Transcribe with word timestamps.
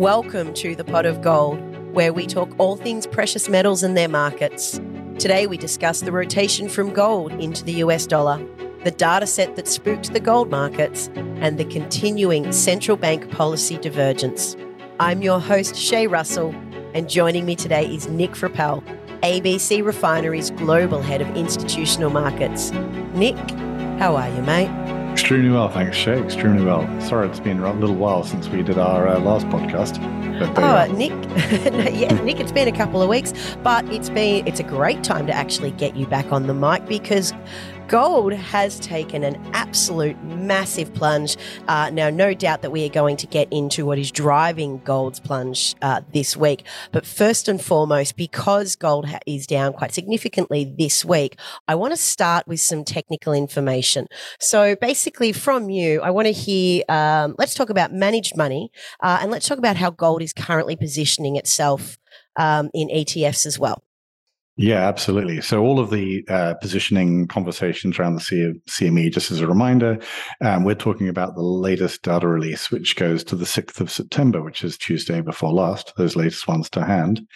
Welcome 0.00 0.54
to 0.54 0.74
the 0.74 0.82
Pod 0.82 1.04
of 1.04 1.20
Gold, 1.20 1.60
where 1.92 2.10
we 2.10 2.26
talk 2.26 2.54
all 2.56 2.74
things 2.74 3.06
precious 3.06 3.50
metals 3.50 3.82
and 3.82 3.98
their 3.98 4.08
markets. 4.08 4.80
Today 5.18 5.46
we 5.46 5.58
discuss 5.58 6.00
the 6.00 6.10
rotation 6.10 6.70
from 6.70 6.94
gold 6.94 7.32
into 7.32 7.62
the 7.64 7.74
US 7.84 8.06
dollar, 8.06 8.42
the 8.82 8.92
data 8.92 9.26
set 9.26 9.56
that 9.56 9.68
spooked 9.68 10.14
the 10.14 10.18
gold 10.18 10.48
markets, 10.48 11.10
and 11.14 11.58
the 11.58 11.66
continuing 11.66 12.50
central 12.50 12.96
bank 12.96 13.30
policy 13.30 13.76
divergence. 13.76 14.56
I'm 15.00 15.20
your 15.20 15.38
host, 15.38 15.74
Shae 15.74 16.10
Russell, 16.10 16.54
and 16.94 17.06
joining 17.06 17.44
me 17.44 17.54
today 17.54 17.84
is 17.84 18.08
Nick 18.08 18.30
Frappell, 18.30 18.82
ABC 19.22 19.84
Refinery's 19.84 20.50
Global 20.52 21.02
Head 21.02 21.20
of 21.20 21.28
Institutional 21.36 22.08
Markets. 22.08 22.70
Nick, 23.12 23.36
how 23.98 24.16
are 24.16 24.30
you, 24.30 24.40
mate? 24.44 24.79
Extremely 25.30 25.52
well, 25.52 25.68
thanks, 25.68 25.96
Shae. 25.96 26.24
Extremely 26.24 26.64
well. 26.64 27.00
Sorry, 27.00 27.28
it's 27.28 27.38
been 27.38 27.60
a 27.60 27.72
little 27.74 27.94
while 27.94 28.24
since 28.24 28.48
we 28.48 28.64
did 28.64 28.78
our 28.78 29.06
uh, 29.06 29.20
last 29.20 29.46
podcast. 29.46 30.00
oh, 30.58 30.92
Nick, 30.92 31.12
yeah, 31.94 32.12
Nick, 32.24 32.40
it's 32.40 32.50
been 32.50 32.66
a 32.66 32.76
couple 32.76 33.00
of 33.00 33.08
weeks, 33.08 33.32
but 33.62 33.88
it's 33.92 34.10
been 34.10 34.44
it's 34.48 34.58
a 34.58 34.64
great 34.64 35.04
time 35.04 35.28
to 35.28 35.32
actually 35.32 35.70
get 35.70 35.94
you 35.94 36.04
back 36.04 36.32
on 36.32 36.48
the 36.48 36.52
mic 36.52 36.84
because 36.86 37.32
gold 37.90 38.32
has 38.32 38.78
taken 38.78 39.24
an 39.24 39.36
absolute 39.52 40.16
massive 40.22 40.94
plunge. 40.94 41.36
Uh, 41.66 41.90
now, 41.90 42.08
no 42.08 42.32
doubt 42.32 42.62
that 42.62 42.70
we 42.70 42.86
are 42.86 42.88
going 42.88 43.16
to 43.16 43.26
get 43.26 43.52
into 43.52 43.84
what 43.84 43.98
is 43.98 44.12
driving 44.12 44.78
gold's 44.84 45.18
plunge 45.18 45.74
uh, 45.82 46.00
this 46.12 46.36
week. 46.36 46.64
But 46.92 47.04
first 47.04 47.48
and 47.48 47.60
foremost, 47.60 48.16
because 48.16 48.76
gold 48.76 49.06
ha- 49.06 49.18
is 49.26 49.44
down 49.44 49.72
quite 49.72 49.92
significantly 49.92 50.72
this 50.78 51.04
week, 51.04 51.36
I 51.66 51.74
want 51.74 51.92
to 51.92 51.96
start 51.96 52.46
with 52.46 52.60
some 52.60 52.84
technical 52.84 53.32
information. 53.32 54.06
So, 54.38 54.76
basically, 54.76 55.32
from 55.32 55.68
you, 55.68 56.00
I 56.00 56.10
want 56.10 56.26
to 56.26 56.32
hear 56.32 56.84
um, 56.88 57.34
let's 57.38 57.54
talk 57.54 57.70
about 57.70 57.92
managed 57.92 58.36
money 58.36 58.70
uh, 59.00 59.18
and 59.20 59.32
let's 59.32 59.48
talk 59.48 59.58
about 59.58 59.76
how 59.76 59.90
gold 59.90 60.22
is 60.22 60.32
currently 60.32 60.76
positioning 60.76 61.34
itself 61.34 61.98
um, 62.36 62.70
in 62.72 62.86
ETFs 62.86 63.46
as 63.46 63.58
well. 63.58 63.82
Yeah, 64.62 64.86
absolutely. 64.86 65.40
So 65.40 65.62
all 65.62 65.80
of 65.80 65.88
the 65.88 66.22
uh, 66.28 66.52
positioning 66.60 67.28
conversations 67.28 67.98
around 67.98 68.16
the 68.16 68.60
CME, 68.68 69.10
just 69.10 69.30
as 69.30 69.40
a 69.40 69.46
reminder, 69.46 69.98
um, 70.42 70.64
we're 70.64 70.74
talking 70.74 71.08
about 71.08 71.34
the 71.34 71.40
latest 71.40 72.02
data 72.02 72.28
release, 72.28 72.70
which 72.70 72.94
goes 72.94 73.24
to 73.24 73.36
the 73.36 73.46
6th 73.46 73.80
of 73.80 73.90
September, 73.90 74.42
which 74.42 74.62
is 74.62 74.76
Tuesday 74.76 75.22
before 75.22 75.50
last, 75.50 75.94
those 75.96 76.14
latest 76.14 76.46
ones 76.46 76.68
to 76.70 76.84
hand. 76.84 77.26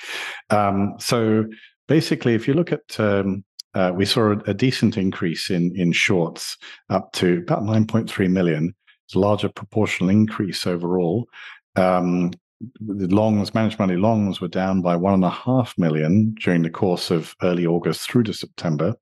Um, 0.50 0.96
so 0.98 1.46
basically, 1.88 2.34
if 2.34 2.46
you 2.46 2.52
look 2.52 2.72
at 2.72 3.00
um, 3.00 3.42
uh, 3.72 3.90
we 3.96 4.04
saw 4.04 4.32
a, 4.32 4.38
a, 4.50 4.52
decent 4.52 4.98
increase 4.98 5.48
in 5.48 5.72
in 5.74 5.92
shorts 5.92 6.58
up 6.90 7.10
to 7.12 7.38
about 7.38 7.62
9.3 7.62 8.30
million. 8.30 8.74
It's 9.06 9.14
a 9.14 9.18
larger 9.18 9.48
proportional 9.48 10.10
increase 10.10 10.66
overall. 10.66 11.26
Um, 11.74 12.32
the 12.80 13.08
longs, 13.08 13.54
managed 13.54 13.78
money 13.78 13.96
longs 13.96 14.40
were 14.40 14.48
down 14.48 14.82
by 14.82 14.96
one 14.96 15.14
and 15.14 15.24
a 15.24 15.30
half 15.30 15.74
million 15.78 16.34
during 16.40 16.62
the 16.62 16.70
course 16.70 17.10
of 17.10 17.34
early 17.42 17.66
August 17.66 18.08
through 18.10 18.24
to 18.24 18.34
September. 18.34 18.94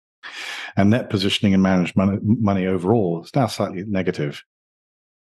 And 0.76 0.90
net 0.90 1.10
positioning 1.10 1.52
and 1.54 1.62
managed 1.62 1.96
money, 1.96 2.18
money 2.22 2.66
overall 2.66 3.24
is 3.24 3.34
now 3.34 3.46
slightly 3.46 3.84
negative. 3.86 4.42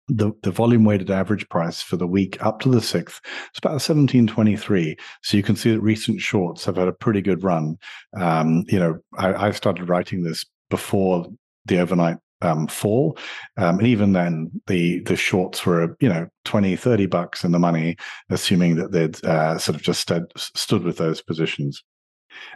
The, 0.10 0.32
the 0.42 0.52
volume 0.52 0.86
weighted 0.86 1.12
average 1.12 1.48
price 1.50 1.82
for 1.82 1.96
the 1.96 2.08
week 2.08 2.44
up 2.44 2.60
to 2.62 2.70
the 2.70 2.80
6th 2.80 3.08
is 3.08 3.60
about 3.60 3.74
1723. 3.74 4.98
So 5.22 5.38
you 5.38 5.44
can 5.44 5.56
see 5.56 5.72
that 5.72 5.82
recent 5.82 6.20
shorts 6.20 6.66
have 6.66 6.78
had 6.78 6.88
a 6.88 6.94
pretty 6.94 7.22
good 7.22 7.44
run. 7.44 7.78
Um, 8.20 8.66
you 8.68 8.80
know, 8.80 9.00
I, 9.18 9.48
I 9.48 9.52
started 9.52 9.88
writing 9.88 10.24
this 10.24 10.46
before 10.70 11.28
the 11.66 11.80
overnight 11.80 12.18
um, 12.42 12.68
fall. 12.68 13.18
Um, 13.58 13.80
and 13.80 13.88
even 13.88 14.14
then, 14.14 14.52
the 14.68 15.00
the 15.02 15.16
shorts 15.16 15.66
were, 15.66 15.96
you 16.00 16.10
know, 16.10 16.28
20, 16.46 16.76
30 16.76 17.06
bucks 17.06 17.44
in 17.44 17.52
the 17.52 17.60
money, 17.60 17.98
assuming 18.30 18.76
that 18.76 18.92
they'd 18.92 19.24
uh, 19.26 19.58
sort 19.58 19.76
of 19.76 19.82
just 19.82 20.02
stood, 20.02 20.32
stood 20.36 20.84
with 20.84 20.98
those 20.98 21.22
positions. 21.22 21.84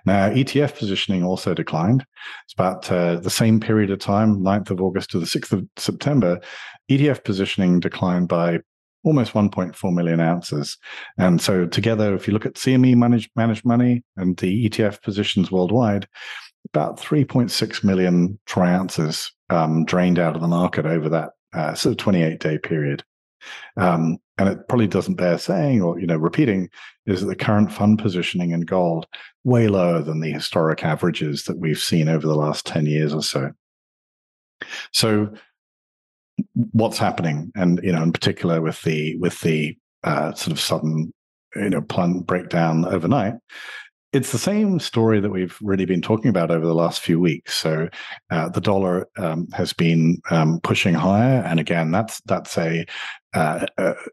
Now, 0.05 0.29
ETF 0.29 0.77
positioning 0.77 1.23
also 1.23 1.53
declined. 1.53 2.05
It's 2.45 2.53
about 2.53 2.91
uh, 2.91 3.17
the 3.17 3.29
same 3.29 3.59
period 3.59 3.89
of 3.91 3.99
time, 3.99 4.39
9th 4.39 4.69
of 4.69 4.81
August 4.81 5.09
to 5.11 5.19
the 5.19 5.25
6th 5.25 5.51
of 5.51 5.67
September. 5.77 6.39
ETF 6.89 7.23
positioning 7.23 7.79
declined 7.79 8.27
by 8.27 8.59
almost 9.03 9.33
1.4 9.33 9.93
million 9.93 10.19
ounces. 10.19 10.77
And 11.17 11.41
so, 11.41 11.65
together, 11.65 12.13
if 12.13 12.27
you 12.27 12.33
look 12.33 12.45
at 12.45 12.53
CME 12.53 12.95
managed, 12.95 13.31
managed 13.35 13.65
money 13.65 14.03
and 14.15 14.37
the 14.37 14.69
ETF 14.69 15.01
positions 15.01 15.51
worldwide, 15.51 16.07
about 16.73 16.99
3.6 16.99 17.83
million 17.83 18.39
troy 18.45 18.67
ounces 18.67 19.31
um, 19.53 19.85
drained 19.85 20.19
out 20.19 20.35
of 20.35 20.41
the 20.41 20.47
market 20.47 20.85
over 20.85 21.09
that 21.09 21.31
uh, 21.53 21.73
sort 21.73 21.91
of 21.91 21.97
28 21.97 22.39
day 22.39 22.57
period. 22.57 23.03
Um, 23.77 24.17
and 24.37 24.49
it 24.49 24.67
probably 24.67 24.87
doesn't 24.87 25.15
bear 25.15 25.37
saying 25.37 25.81
or 25.81 25.99
you 25.99 26.07
know 26.07 26.17
repeating 26.17 26.69
is 27.05 27.21
that 27.21 27.27
the 27.27 27.35
current 27.35 27.71
fund 27.71 27.99
positioning 27.99 28.51
in 28.51 28.61
gold 28.61 29.05
way 29.43 29.67
lower 29.67 30.01
than 30.01 30.21
the 30.21 30.31
historic 30.31 30.83
averages 30.83 31.43
that 31.43 31.57
we've 31.57 31.79
seen 31.79 32.09
over 32.09 32.25
the 32.25 32.35
last 32.35 32.65
10 32.65 32.85
years 32.85 33.13
or 33.13 33.21
so. 33.21 33.51
So 34.91 35.33
what's 36.71 36.97
happening 36.97 37.51
and 37.55 37.79
you 37.83 37.91
know 37.91 38.01
in 38.01 38.11
particular 38.11 38.61
with 38.61 38.81
the 38.81 39.17
with 39.17 39.39
the 39.41 39.77
uh, 40.03 40.33
sort 40.33 40.51
of 40.51 40.59
sudden 40.59 41.13
you 41.55 41.69
know 41.69 41.81
plunge 41.81 42.25
breakdown 42.25 42.85
overnight 42.85 43.35
it's 44.13 44.31
the 44.31 44.37
same 44.37 44.79
story 44.79 45.19
that 45.19 45.31
we've 45.31 45.57
really 45.61 45.85
been 45.85 46.01
talking 46.01 46.29
about 46.29 46.51
over 46.51 46.65
the 46.65 46.75
last 46.75 47.01
few 47.01 47.19
weeks. 47.19 47.55
So 47.55 47.89
uh, 48.29 48.49
the 48.49 48.61
dollar 48.61 49.09
um, 49.17 49.47
has 49.53 49.73
been 49.73 50.21
um, 50.29 50.59
pushing 50.61 50.93
higher, 50.93 51.41
and 51.41 51.59
again, 51.59 51.89
that's 51.89 52.21
that's 52.21 52.55
a, 52.57 52.85
uh, 53.33 53.65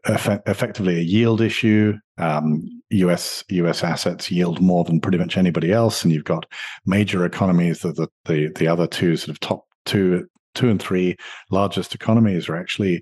eff- 0.05 0.41
effectively 0.47 0.97
a 0.97 1.03
yield 1.03 1.39
issue. 1.39 1.93
Um, 2.17 2.67
U.S. 2.89 3.43
U.S. 3.49 3.83
assets 3.83 4.31
yield 4.31 4.59
more 4.59 4.83
than 4.83 4.99
pretty 4.99 5.19
much 5.19 5.37
anybody 5.37 5.71
else, 5.71 6.03
and 6.03 6.11
you've 6.11 6.23
got 6.23 6.51
major 6.85 7.23
economies. 7.23 7.81
The 7.81 7.91
the 7.93 8.07
the, 8.25 8.49
the 8.57 8.67
other 8.67 8.87
two 8.87 9.15
sort 9.17 9.29
of 9.29 9.39
top 9.39 9.67
two 9.85 10.27
two 10.53 10.69
and 10.69 10.81
three 10.81 11.15
largest 11.49 11.95
economies 11.95 12.49
are 12.49 12.55
actually 12.55 13.01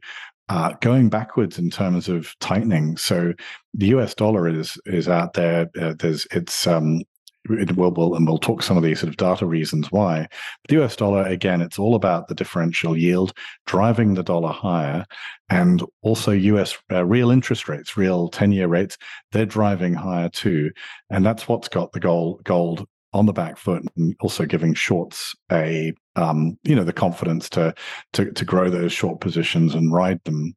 uh, 0.50 0.74
going 0.82 1.10
backwards 1.10 1.60
in 1.60 1.70
terms 1.70 2.10
of 2.10 2.38
tightening. 2.40 2.98
So 2.98 3.34
the 3.74 3.88
US 3.88 4.14
dollar 4.16 4.48
is 4.48 4.80
is 4.86 5.08
out 5.08 5.34
there. 5.34 5.70
Uh, 5.80 5.94
there's 5.98 6.28
it's 6.32 6.68
um, 6.68 7.04
it 7.50 7.78
will, 7.78 7.92
will, 7.92 8.16
and 8.16 8.28
we'll 8.28 8.38
talk 8.38 8.62
some 8.62 8.76
of 8.76 8.84
these 8.84 9.00
sort 9.00 9.10
of 9.10 9.18
data 9.18 9.46
reasons 9.46 9.92
why. 9.92 10.28
But 10.64 10.70
the 10.70 10.84
US 10.84 10.96
dollar, 10.96 11.24
again, 11.24 11.62
it's 11.62 11.80
all 11.80 11.96
about 11.96 12.28
the 12.28 12.36
differential 12.36 12.98
yield 12.98 13.34
driving 13.66 14.14
the 14.16 14.24
dollar 14.24 14.52
higher, 14.52 15.06
and 15.50 15.84
also 16.02 16.32
US 16.32 16.78
uh, 16.92 17.06
real 17.06 17.32
interest 17.32 17.70
rates, 17.70 17.96
real 17.96 18.28
ten-year 18.28 18.68
rates, 18.68 18.98
they're 19.32 19.46
driving 19.46 19.94
higher 19.94 20.30
too, 20.30 20.72
and 21.10 21.26
that's 21.26 21.48
what's 21.48 21.70
got 21.70 21.92
the 21.92 22.00
gold 22.00 22.44
gold 22.44 22.88
on 23.14 23.26
the 23.26 23.34
back 23.34 23.58
foot 23.58 23.84
and 23.98 24.16
also 24.22 24.46
giving 24.46 24.74
shorts 24.74 25.36
a 25.52 25.94
um, 26.16 26.58
you 26.64 26.76
know 26.76 26.84
the 26.84 26.94
confidence 26.94 27.50
to, 27.50 27.74
to 28.14 28.32
to 28.32 28.46
grow 28.46 28.70
those 28.70 28.94
short 28.94 29.20
positions 29.22 29.74
and 29.74 29.94
ride 29.94 30.24
them. 30.26 30.56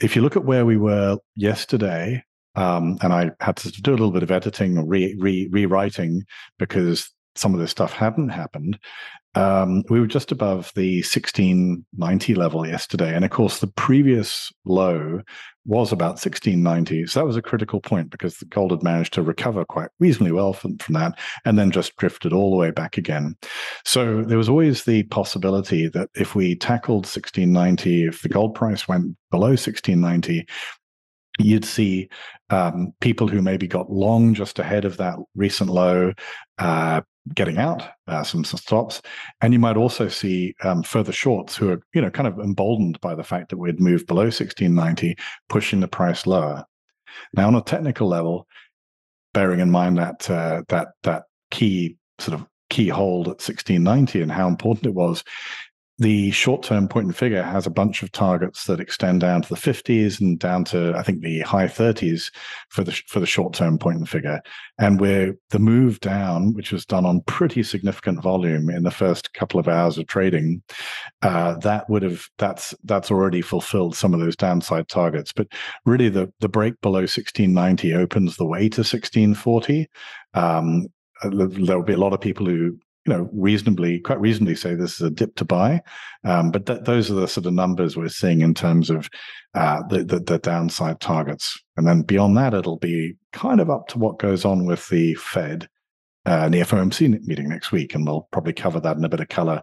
If 0.00 0.16
you 0.16 0.22
look 0.22 0.36
at 0.36 0.44
where 0.44 0.64
we 0.64 0.76
were 0.76 1.18
yesterday, 1.36 2.22
um, 2.54 2.98
and 3.02 3.12
I 3.12 3.30
had 3.40 3.56
to 3.56 3.70
do 3.70 3.90
a 3.90 3.92
little 3.92 4.10
bit 4.10 4.22
of 4.22 4.30
editing 4.30 4.78
or 4.78 4.86
re, 4.86 5.16
re, 5.18 5.48
rewriting 5.50 6.24
because 6.58 7.10
some 7.36 7.54
of 7.54 7.60
this 7.60 7.70
stuff 7.70 7.92
hadn't 7.92 8.30
happened. 8.30 8.78
Um, 9.34 9.84
we 9.88 10.00
were 10.00 10.08
just 10.08 10.32
above 10.32 10.72
the 10.74 10.98
1690 10.98 12.34
level 12.34 12.66
yesterday. 12.66 13.14
And 13.14 13.24
of 13.24 13.30
course, 13.30 13.60
the 13.60 13.68
previous 13.68 14.52
low 14.64 15.20
was 15.66 15.92
about 15.92 16.18
1690. 16.18 17.06
So 17.06 17.20
that 17.20 17.26
was 17.26 17.36
a 17.36 17.42
critical 17.42 17.80
point 17.80 18.10
because 18.10 18.38
the 18.38 18.46
gold 18.46 18.72
had 18.72 18.82
managed 18.82 19.12
to 19.14 19.22
recover 19.22 19.64
quite 19.64 19.90
reasonably 20.00 20.32
well 20.32 20.52
from, 20.52 20.78
from 20.78 20.94
that 20.94 21.18
and 21.44 21.58
then 21.58 21.70
just 21.70 21.96
drifted 21.96 22.32
all 22.32 22.50
the 22.50 22.56
way 22.56 22.70
back 22.70 22.98
again. 22.98 23.36
So 23.84 24.22
there 24.22 24.38
was 24.38 24.48
always 24.48 24.84
the 24.84 25.04
possibility 25.04 25.88
that 25.88 26.08
if 26.14 26.34
we 26.34 26.56
tackled 26.56 27.04
1690, 27.04 28.06
if 28.06 28.22
the 28.22 28.28
gold 28.28 28.54
price 28.54 28.88
went 28.88 29.16
below 29.30 29.50
1690, 29.50 30.46
you'd 31.38 31.64
see 31.64 32.08
um, 32.50 32.92
people 33.00 33.28
who 33.28 33.42
maybe 33.42 33.68
got 33.68 33.90
long 33.90 34.34
just 34.34 34.58
ahead 34.58 34.84
of 34.84 34.96
that 34.96 35.16
recent 35.34 35.70
low 35.70 36.12
uh, 36.58 37.00
getting 37.34 37.58
out 37.58 37.82
uh, 38.06 38.22
some, 38.22 38.44
stops. 38.44 39.02
And 39.40 39.52
you 39.52 39.58
might 39.58 39.76
also 39.76 40.08
see 40.08 40.54
um, 40.62 40.82
further 40.82 41.12
shorts 41.12 41.56
who 41.56 41.70
are 41.70 41.80
you 41.94 42.00
know 42.00 42.10
kind 42.10 42.26
of 42.26 42.38
emboldened 42.38 43.00
by 43.00 43.14
the 43.14 43.24
fact 43.24 43.50
that 43.50 43.58
we'd 43.58 43.80
moved 43.80 44.06
below 44.06 44.24
1690 44.24 45.16
pushing 45.48 45.80
the 45.80 45.88
price 45.88 46.26
lower. 46.26 46.64
Now 47.34 47.48
on 47.48 47.54
a 47.54 47.62
technical 47.62 48.08
level 48.08 48.46
bearing 49.32 49.60
in 49.60 49.70
mind 49.70 49.98
that 49.98 50.28
uh, 50.30 50.62
that 50.68 50.88
that 51.02 51.24
key 51.50 51.96
sort 52.18 52.40
of 52.40 52.46
key 52.68 52.88
hold 52.88 53.26
at 53.26 53.42
1690 53.42 54.22
and 54.22 54.32
how 54.32 54.48
important 54.48 54.86
it 54.86 54.94
was 54.94 55.24
the 56.00 56.30
short 56.30 56.62
term 56.62 56.88
point 56.88 57.04
and 57.04 57.14
figure 57.14 57.42
has 57.42 57.66
a 57.66 57.70
bunch 57.70 58.02
of 58.02 58.10
targets 58.10 58.64
that 58.64 58.80
extend 58.80 59.20
down 59.20 59.42
to 59.42 59.48
the 59.50 59.54
50s 59.54 60.18
and 60.18 60.38
down 60.38 60.64
to 60.64 60.94
I 60.96 61.02
think 61.02 61.20
the 61.20 61.40
high 61.40 61.66
30s 61.66 62.32
for 62.70 62.82
the 62.82 62.92
for 63.06 63.20
the 63.20 63.26
short 63.26 63.52
term 63.52 63.78
point 63.78 63.98
and 63.98 64.08
figure. 64.08 64.40
And 64.78 64.98
where 64.98 65.34
the 65.50 65.58
move 65.58 66.00
down, 66.00 66.54
which 66.54 66.72
was 66.72 66.86
done 66.86 67.04
on 67.04 67.20
pretty 67.26 67.62
significant 67.62 68.22
volume 68.22 68.70
in 68.70 68.82
the 68.82 68.90
first 68.90 69.34
couple 69.34 69.60
of 69.60 69.68
hours 69.68 69.98
of 69.98 70.06
trading, 70.06 70.62
uh, 71.20 71.56
that 71.56 71.88
would 71.90 72.02
have 72.02 72.26
that's 72.38 72.74
that's 72.84 73.10
already 73.10 73.42
fulfilled 73.42 73.94
some 73.94 74.14
of 74.14 74.20
those 74.20 74.36
downside 74.36 74.88
targets. 74.88 75.34
But 75.34 75.48
really, 75.84 76.08
the 76.08 76.32
the 76.40 76.48
break 76.48 76.80
below 76.80 77.00
1690 77.00 77.92
opens 77.92 78.38
the 78.38 78.46
way 78.46 78.70
to 78.70 78.80
1640. 78.80 79.86
Um, 80.32 80.86
there 81.22 81.76
will 81.76 81.84
be 81.84 81.92
a 81.92 81.98
lot 81.98 82.14
of 82.14 82.22
people 82.22 82.46
who 82.46 82.78
you 83.06 83.12
know, 83.12 83.28
reasonably, 83.32 83.98
quite 83.98 84.20
reasonably 84.20 84.54
say 84.54 84.74
this 84.74 85.00
is 85.00 85.06
a 85.06 85.10
dip 85.10 85.34
to 85.36 85.44
buy. 85.44 85.82
Um, 86.24 86.50
but 86.50 86.66
th- 86.66 86.84
those 86.84 87.10
are 87.10 87.14
the 87.14 87.28
sort 87.28 87.46
of 87.46 87.54
numbers 87.54 87.96
we're 87.96 88.08
seeing 88.08 88.42
in 88.42 88.52
terms 88.52 88.90
of 88.90 89.08
uh, 89.54 89.82
the, 89.88 90.04
the, 90.04 90.20
the 90.20 90.38
downside 90.38 91.00
targets. 91.00 91.58
And 91.76 91.86
then 91.86 92.02
beyond 92.02 92.36
that, 92.36 92.52
it'll 92.52 92.78
be 92.78 93.14
kind 93.32 93.60
of 93.60 93.70
up 93.70 93.88
to 93.88 93.98
what 93.98 94.18
goes 94.18 94.44
on 94.44 94.66
with 94.66 94.86
the 94.88 95.14
Fed 95.14 95.68
uh, 96.26 96.42
and 96.44 96.54
the 96.54 96.60
FOMC 96.60 97.22
meeting 97.26 97.48
next 97.48 97.72
week, 97.72 97.94
and 97.94 98.06
we'll 98.06 98.28
probably 98.32 98.52
cover 98.52 98.80
that 98.80 98.96
in 98.96 99.04
a 99.04 99.08
bit 99.08 99.20
of 99.20 99.28
color 99.28 99.62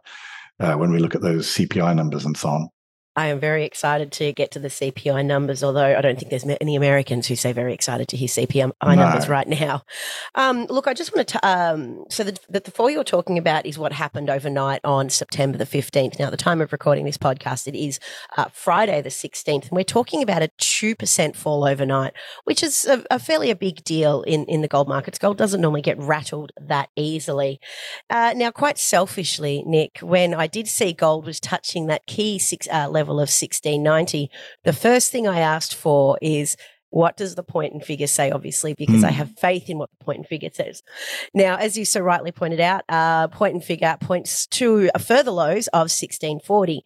uh, 0.59 0.73
when 0.73 0.91
we 0.91 0.99
look 0.99 1.13
at 1.13 1.21
those 1.21 1.47
CPI 1.47 1.95
numbers 1.95 2.25
and 2.25 2.35
so 2.35 2.49
on. 2.49 2.69
I 3.17 3.27
am 3.27 3.39
very 3.39 3.65
excited 3.65 4.11
to 4.13 4.31
get 4.31 4.51
to 4.51 4.59
the 4.59 4.67
CPI 4.67 5.25
numbers, 5.25 5.63
although 5.63 5.97
I 5.97 6.01
don't 6.01 6.19
think 6.19 6.29
there's 6.29 6.45
any 6.61 6.75
Americans 6.75 7.25
who 7.25 7.35
say 7.35 7.51
very 7.51 7.73
excited 7.73 8.07
to 8.09 8.17
hear 8.17 8.27
CPI 8.27 8.71
no. 8.83 8.93
numbers 8.93 9.27
right 9.27 9.47
now. 9.47 9.81
Um, 10.35 10.65
look, 10.65 10.87
I 10.87 10.93
just 10.93 11.15
want 11.15 11.27
to, 11.29 11.47
um, 11.47 12.05
so 12.11 12.23
the, 12.23 12.37
the, 12.47 12.59
the 12.59 12.69
four 12.69 12.91
you're 12.91 13.03
talking 13.03 13.39
about 13.39 13.65
is 13.65 13.79
what 13.79 13.91
happened 13.91 14.29
overnight 14.29 14.81
on 14.83 15.09
September 15.09 15.57
the 15.57 15.65
15th. 15.65 16.19
Now, 16.19 16.25
at 16.25 16.31
the 16.31 16.37
time 16.37 16.61
of 16.61 16.71
recording 16.71 17.05
this 17.05 17.17
podcast, 17.17 17.67
it 17.67 17.75
is 17.75 17.99
uh, 18.37 18.49
Friday 18.53 19.01
the 19.01 19.09
16th, 19.09 19.69
and 19.69 19.71
we're 19.71 19.83
talking 19.83 20.21
about 20.21 20.43
a 20.43 20.49
2% 20.59 21.35
fall 21.35 21.65
overnight, 21.65 22.13
which 22.43 22.61
is 22.61 22.85
a, 22.85 23.03
a, 23.09 23.17
fairly 23.17 23.49
a 23.49 23.55
big 23.55 23.83
deal 23.83 24.21
in, 24.21 24.45
in 24.45 24.61
the 24.61 24.67
gold 24.67 24.87
markets. 24.87 25.17
Gold 25.17 25.39
doesn't 25.39 25.59
normally 25.59 25.81
get 25.81 25.97
rattled 25.97 26.51
that 26.61 26.89
easily. 26.95 27.59
Uh, 28.11 28.33
now, 28.35 28.51
quite 28.51 28.77
selfishly, 28.77 29.63
Nick, 29.65 29.97
when 30.03 30.35
I 30.35 30.45
did 30.45 30.67
see 30.67 30.93
gold 30.93 31.25
was 31.25 31.39
touching 31.39 31.87
that 31.87 32.05
key 32.05 32.37
six 32.37 32.67
uh, 32.71 32.87
level 32.87 33.06
level 33.07 33.19
of 33.19 33.29
1690, 33.29 34.29
the 34.63 34.73
first 34.73 35.11
thing 35.11 35.27
I 35.27 35.39
asked 35.39 35.73
for 35.73 36.17
is 36.21 36.57
what 36.89 37.17
does 37.17 37.35
the 37.35 37.43
point 37.43 37.73
and 37.73 37.83
figure 37.83 38.07
say, 38.07 38.31
obviously, 38.31 38.73
because 38.73 39.01
mm. 39.01 39.05
I 39.05 39.11
hmm. 39.11 39.17
have 39.17 39.37
faith 39.37 39.69
in 39.69 39.77
what 39.77 39.89
the 39.97 40.03
point 40.03 40.19
and 40.19 40.27
figure 40.27 40.49
says. 40.53 40.81
Now, 41.33 41.57
as 41.57 41.77
you 41.77 41.85
so 41.85 42.01
rightly 42.01 42.31
pointed 42.31 42.59
out, 42.59 42.83
uh, 42.89 43.27
point 43.27 43.55
and 43.55 43.63
figure 43.63 43.97
points 43.99 44.47
to 44.47 44.89
a 44.93 44.99
further 44.99 45.31
lows 45.31 45.67
of 45.67 45.89
1640. 45.91 46.81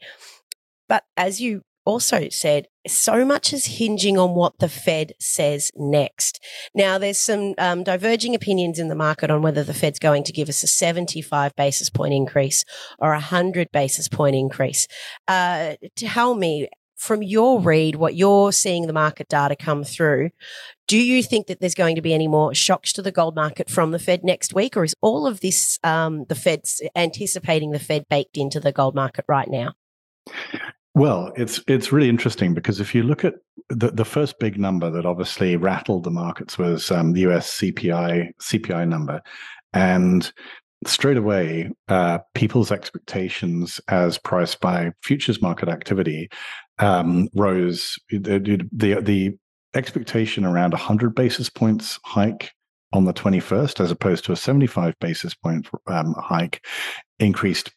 But 0.88 1.04
as 1.18 1.40
you 1.40 1.62
also 1.86 2.30
said 2.30 2.68
so 2.88 3.25
much 3.25 3.54
is 3.54 3.66
hinging 3.66 4.18
on 4.18 4.31
what 4.31 4.60
the 4.60 4.69
Fed 4.69 5.13
says 5.19 5.72
next. 5.75 6.44
Now, 6.74 6.98
there's 6.98 7.19
some 7.19 7.54
um, 7.57 7.83
diverging 7.83 8.36
opinions 8.36 8.80
in 8.80 8.88
the 8.88 8.95
market 8.95 9.30
on 9.30 9.42
whether 9.42 9.63
the 9.63 9.74
Fed's 9.74 10.00
going 10.00 10.24
to 10.24 10.31
give 10.31 10.50
us 10.50 10.63
a 10.63 10.68
75 10.68 11.56
basis 11.56 11.89
point 11.89 12.13
increase 12.13 12.66
or 13.00 13.12
a 13.12 13.18
100 13.18 13.72
basis 13.72 14.07
point 14.07 14.36
increase. 14.36 14.88
Uh, 15.28 15.75
tell 15.95 16.36
me, 16.36 16.69
from 16.95 17.24
your 17.24 17.60
read, 17.60 17.95
what 17.95 18.13
you're 18.13 18.51
seeing 18.51 18.86
the 18.86 18.94
market 18.94 19.27
data 19.27 19.56
come 19.56 19.84
through, 19.84 20.30
do 20.88 20.98
you 21.00 21.24
think 21.24 21.48
that 21.48 21.60
there's 21.60 21.74
going 21.74 21.95
to 21.95 22.01
be 22.01 22.13
any 22.13 22.27
more 22.27 22.54
shocks 22.54 22.94
to 22.94 23.01
the 23.01 23.12
gold 23.12 23.36
market 23.36 23.72
from 23.72 23.89
the 23.89 23.98
Fed 23.98 24.24
next 24.24 24.54
week, 24.54 24.77
or 24.77 24.84
is 24.84 24.95
all 25.01 25.25
of 25.25 25.39
this 25.39 25.80
um, 25.84 26.25
the 26.25 26.36
Fed's 26.36 26.80
anticipating 26.95 27.72
the 27.72 27.80
Fed 27.80 28.06
baked 28.07 28.38
into 28.38 28.60
the 28.60 28.72
gold 28.72 28.94
market 28.94 29.25
right 29.27 29.48
now? 29.50 29.74
Well, 30.94 31.32
it's 31.38 31.62
it's 31.68 31.92
really 31.92 32.10
interesting 32.10 32.54
because 32.54 32.82
if 32.82 32.94
you 32.94 33.04
look 33.04 33.24
at 33.24 33.36
the, 33.70 33.92
the 33.92 34.06
first 34.06 34.40
big 34.40 34.60
number 34.60 34.90
that 34.92 35.06
obviously 35.06 35.56
rattled 35.56 36.04
the 36.04 36.12
markets 36.12 36.58
was 36.58 36.92
um, 36.92 37.14
the 37.14 37.22
US 37.22 37.60
CPI 37.60 38.32
CPI 38.42 38.88
number, 38.88 39.22
and 39.74 40.32
straight 40.86 41.18
away, 41.18 41.72
uh, 41.88 42.20
people's 42.36 42.72
expectations 42.72 43.80
as 43.88 44.18
priced 44.18 44.60
by 44.60 44.92
futures 45.02 45.42
market 45.42 45.70
activity 45.70 46.30
um, 46.80 47.30
rose. 47.36 47.98
The, 48.10 48.68
the 48.74 49.02
the 49.02 49.38
expectation 49.74 50.44
around 50.44 50.72
100 50.72 51.16
basis 51.16 51.50
points 51.50 52.00
hike 52.04 52.52
on 52.92 53.06
the 53.06 53.14
21st, 53.14 53.80
as 53.80 53.90
opposed 53.92 54.26
to 54.26 54.34
a 54.34 54.36
75 54.36 54.94
basis 55.00 55.34
point 55.34 55.70
um, 55.88 56.14
hike, 56.18 56.66
increased 57.20 57.72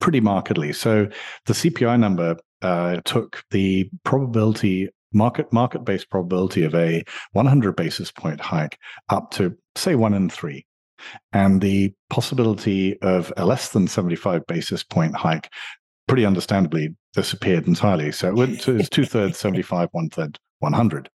pretty 0.00 0.20
markedly. 0.20 0.72
So 0.72 1.08
the 1.46 1.52
CPI 1.52 1.98
number 1.98 2.36
uh, 2.62 3.00
took 3.04 3.44
the 3.50 3.88
probability 4.04 4.88
market 5.14 5.52
market 5.52 5.84
based 5.84 6.08
probability 6.08 6.64
of 6.64 6.74
a 6.74 7.04
100 7.32 7.76
basis 7.76 8.10
point 8.10 8.40
hike 8.40 8.78
up 9.10 9.30
to 9.32 9.54
say 9.76 9.94
one 9.94 10.14
in 10.14 10.30
three. 10.30 10.64
And 11.32 11.60
the 11.60 11.92
possibility 12.08 12.98
of 13.02 13.32
a 13.36 13.44
less 13.44 13.70
than 13.70 13.88
75 13.88 14.46
basis 14.46 14.82
point 14.82 15.16
hike 15.16 15.50
pretty 16.06 16.24
understandably 16.24 16.94
disappeared 17.12 17.66
entirely. 17.66 18.12
So 18.12 18.28
it 18.28 18.34
went 18.34 18.60
to 18.62 18.82
two-thirds 18.84 19.36
75 19.36 19.88
one-third 19.92 20.38
100 20.60 21.10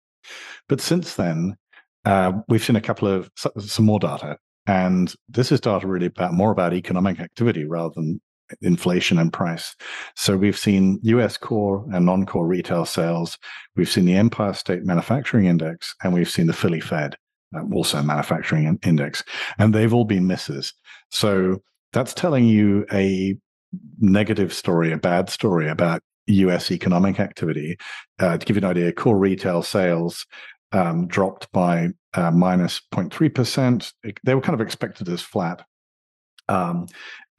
but 0.68 0.80
since 0.80 1.14
then 1.14 1.56
uh, 2.04 2.32
we've 2.48 2.64
seen 2.64 2.76
a 2.76 2.80
couple 2.80 3.08
of 3.08 3.30
some 3.58 3.84
more 3.84 3.98
data. 3.98 4.38
And 4.66 5.14
this 5.28 5.50
is 5.50 5.60
data 5.60 5.86
really 5.86 6.06
about 6.06 6.34
more 6.34 6.50
about 6.50 6.74
economic 6.74 7.20
activity 7.20 7.64
rather 7.64 7.92
than 7.94 8.20
inflation 8.62 9.18
and 9.18 9.32
price. 9.32 9.74
So 10.16 10.36
we've 10.36 10.58
seen 10.58 10.98
US 11.02 11.36
core 11.36 11.84
and 11.92 12.06
non 12.06 12.26
core 12.26 12.46
retail 12.46 12.84
sales. 12.84 13.38
We've 13.76 13.88
seen 13.88 14.04
the 14.04 14.14
Empire 14.14 14.54
State 14.54 14.84
Manufacturing 14.84 15.46
Index, 15.46 15.94
and 16.02 16.12
we've 16.12 16.30
seen 16.30 16.46
the 16.46 16.52
Philly 16.52 16.80
Fed, 16.80 17.16
um, 17.56 17.72
also 17.72 18.02
manufacturing 18.02 18.78
index. 18.84 19.24
And 19.58 19.74
they've 19.74 19.94
all 19.94 20.04
been 20.04 20.26
misses. 20.26 20.72
So 21.10 21.62
that's 21.92 22.14
telling 22.14 22.46
you 22.46 22.86
a 22.92 23.36
negative 24.00 24.52
story, 24.52 24.92
a 24.92 24.98
bad 24.98 25.30
story 25.30 25.68
about 25.68 26.02
US 26.26 26.70
economic 26.70 27.20
activity. 27.20 27.78
Uh, 28.18 28.36
to 28.36 28.44
give 28.44 28.56
you 28.56 28.62
an 28.62 28.70
idea, 28.70 28.92
core 28.92 29.18
retail 29.18 29.62
sales 29.62 30.26
um, 30.72 31.06
dropped 31.06 31.50
by 31.52 31.88
uh, 32.14 32.30
minus 32.30 32.80
0.3%. 32.92 33.92
They 34.24 34.34
were 34.34 34.40
kind 34.40 34.54
of 34.58 34.64
expected 34.64 35.08
as 35.08 35.22
flat. 35.22 35.64
Um, 36.48 36.86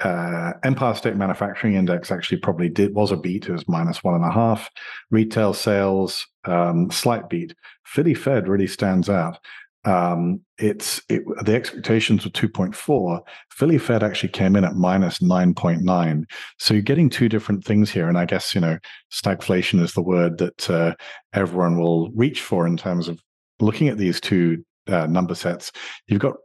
uh, 0.02 0.54
Empire 0.64 0.96
State 0.96 1.16
Manufacturing 1.16 1.76
Index 1.76 2.12
actually 2.12 2.38
probably 2.38 2.70
did 2.70 2.94
was 2.94 3.12
a 3.12 3.18
beat. 3.18 3.48
It 3.48 3.52
was 3.52 3.68
minus 3.68 4.04
one 4.04 4.16
and 4.16 4.24
a 4.24 4.32
half. 4.32 4.70
Retail 5.12 5.54
sales, 5.54 6.26
um, 6.46 6.90
slight 6.92 7.30
beat. 7.30 7.54
Philly 7.86 8.14
Fed 8.14 8.48
really 8.48 8.68
stands 8.68 9.10
out. 9.10 9.40
Um, 9.86 10.42
it's 10.58 11.02
it, 11.10 11.24
the 11.44 11.56
expectations 11.56 12.26
were 12.26 12.32
2.4. 12.32 13.22
Philly 13.52 13.78
Fed 13.78 14.04
actually 14.04 14.30
came 14.30 14.56
in 14.56 14.66
at 14.66 14.76
minus 14.76 15.20
9.9. 15.20 16.24
So 16.58 16.74
you're 16.74 16.84
getting 16.84 17.10
two 17.10 17.30
different 17.30 17.64
things 17.64 17.90
here. 17.90 18.08
And 18.08 18.18
I 18.18 18.26
guess 18.26 18.54
you 18.54 18.62
know 18.62 18.78
stagflation 19.12 19.82
is 19.82 19.94
the 19.94 20.02
word 20.02 20.38
that 20.38 20.70
uh, 20.70 20.96
everyone 21.34 21.80
will 21.80 22.12
reach 22.12 22.42
for 22.42 22.68
in 22.68 22.78
terms 22.78 23.08
of 23.08 23.22
looking 23.60 23.88
at 23.88 23.98
these 23.98 24.20
two 24.22 24.64
uh, 24.88 25.08
number 25.08 25.36
sets. 25.36 25.72
You've 26.08 26.22
got 26.22 26.36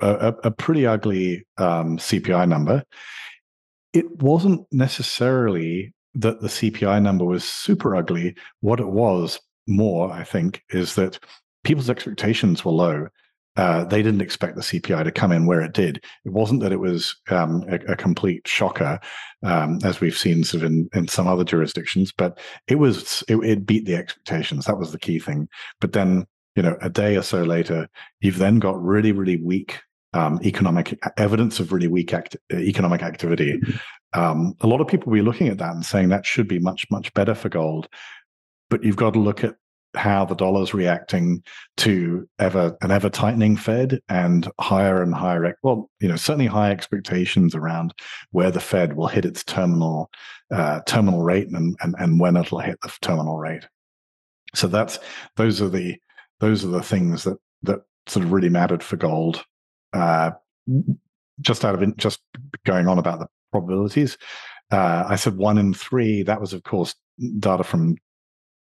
a, 0.00 0.34
a 0.44 0.50
pretty 0.50 0.86
ugly 0.86 1.46
um, 1.58 1.98
CPI 1.98 2.48
number. 2.48 2.84
It 3.92 4.22
wasn't 4.22 4.66
necessarily 4.72 5.94
that 6.14 6.40
the 6.40 6.48
CPI 6.48 7.02
number 7.02 7.24
was 7.24 7.44
super 7.44 7.94
ugly. 7.94 8.36
What 8.60 8.80
it 8.80 8.88
was 8.88 9.38
more, 9.66 10.10
I 10.12 10.24
think, 10.24 10.62
is 10.70 10.94
that 10.94 11.18
people's 11.64 11.90
expectations 11.90 12.64
were 12.64 12.72
low. 12.72 13.08
Uh, 13.56 13.84
they 13.84 14.02
didn't 14.02 14.20
expect 14.20 14.54
the 14.54 14.62
CPI 14.62 15.02
to 15.04 15.10
come 15.10 15.32
in 15.32 15.46
where 15.46 15.62
it 15.62 15.72
did. 15.72 16.04
It 16.24 16.32
wasn't 16.32 16.60
that 16.60 16.72
it 16.72 16.80
was 16.80 17.16
um, 17.30 17.64
a, 17.68 17.76
a, 17.92 17.96
complete 17.96 18.46
shocker, 18.46 19.00
um, 19.42 19.78
as 19.82 19.98
we've 19.98 20.16
seen 20.16 20.44
sort 20.44 20.62
of 20.62 20.70
in, 20.70 20.90
in 20.92 21.08
some 21.08 21.26
other 21.26 21.44
jurisdictions, 21.44 22.12
but 22.12 22.38
it 22.68 22.74
was 22.74 23.24
it, 23.28 23.36
it, 23.36 23.64
beat 23.64 23.86
the 23.86 23.94
expectations. 23.94 24.66
That 24.66 24.78
was 24.78 24.92
the 24.92 24.98
key 24.98 25.18
thing. 25.18 25.48
But 25.80 25.94
then 25.94 26.26
you 26.56 26.62
know, 26.62 26.76
a 26.80 26.90
day 26.90 27.16
or 27.16 27.22
so 27.22 27.42
later, 27.42 27.88
you've 28.20 28.38
then 28.38 28.58
got 28.58 28.82
really, 28.82 29.12
really 29.12 29.36
weak 29.36 29.80
um, 30.14 30.40
economic 30.42 30.98
evidence 31.18 31.60
of 31.60 31.72
really 31.72 31.88
weak 31.88 32.14
act- 32.14 32.36
economic 32.50 33.02
activity. 33.02 33.60
Um, 34.14 34.54
a 34.60 34.66
lot 34.66 34.80
of 34.80 34.88
people 34.88 35.10
will 35.10 35.18
be 35.18 35.24
looking 35.24 35.48
at 35.48 35.58
that 35.58 35.74
and 35.74 35.84
saying 35.84 36.08
that 36.08 36.24
should 36.24 36.48
be 36.48 36.58
much, 36.58 36.86
much 36.90 37.12
better 37.12 37.34
for 37.34 37.50
gold. 37.50 37.88
But 38.70 38.82
you've 38.82 38.96
got 38.96 39.12
to 39.12 39.20
look 39.20 39.44
at 39.44 39.56
how 39.94 40.24
the 40.24 40.34
dollar's 40.34 40.74
reacting 40.74 41.42
to 41.78 42.28
ever 42.38 42.76
an 42.82 42.90
ever 42.90 43.08
tightening 43.08 43.56
Fed 43.56 44.00
and 44.08 44.50
higher 44.60 45.02
and 45.02 45.14
higher, 45.14 45.56
well, 45.62 45.90
you 46.00 46.08
know, 46.08 46.16
certainly 46.16 46.46
high 46.46 46.70
expectations 46.70 47.54
around 47.54 47.94
where 48.30 48.50
the 48.50 48.60
Fed 48.60 48.94
will 48.94 49.06
hit 49.06 49.24
its 49.24 49.44
terminal 49.44 50.10
uh, 50.52 50.80
terminal 50.86 51.22
rate 51.22 51.48
and, 51.48 51.76
and 51.80 51.94
and 51.98 52.20
when 52.20 52.36
it'll 52.36 52.60
hit 52.60 52.78
the 52.82 52.92
terminal 53.00 53.38
rate. 53.38 53.66
So 54.54 54.66
that's 54.68 54.98
those 55.36 55.62
are 55.62 55.68
the 55.68 55.96
those 56.40 56.64
are 56.64 56.68
the 56.68 56.82
things 56.82 57.24
that 57.24 57.38
that 57.62 57.80
sort 58.06 58.24
of 58.24 58.32
really 58.32 58.48
mattered 58.48 58.82
for 58.82 58.96
gold. 58.96 59.44
Uh, 59.92 60.30
just 61.40 61.64
out 61.64 61.80
of 61.80 61.96
just 61.96 62.20
going 62.64 62.88
on 62.88 62.98
about 62.98 63.18
the 63.20 63.26
probabilities, 63.52 64.16
Uh, 64.70 65.04
I 65.08 65.16
said 65.16 65.36
one 65.36 65.58
in 65.58 65.74
three. 65.74 66.22
That 66.22 66.40
was, 66.40 66.52
of 66.52 66.62
course, 66.64 66.94
data 67.38 67.62
from 67.64 67.96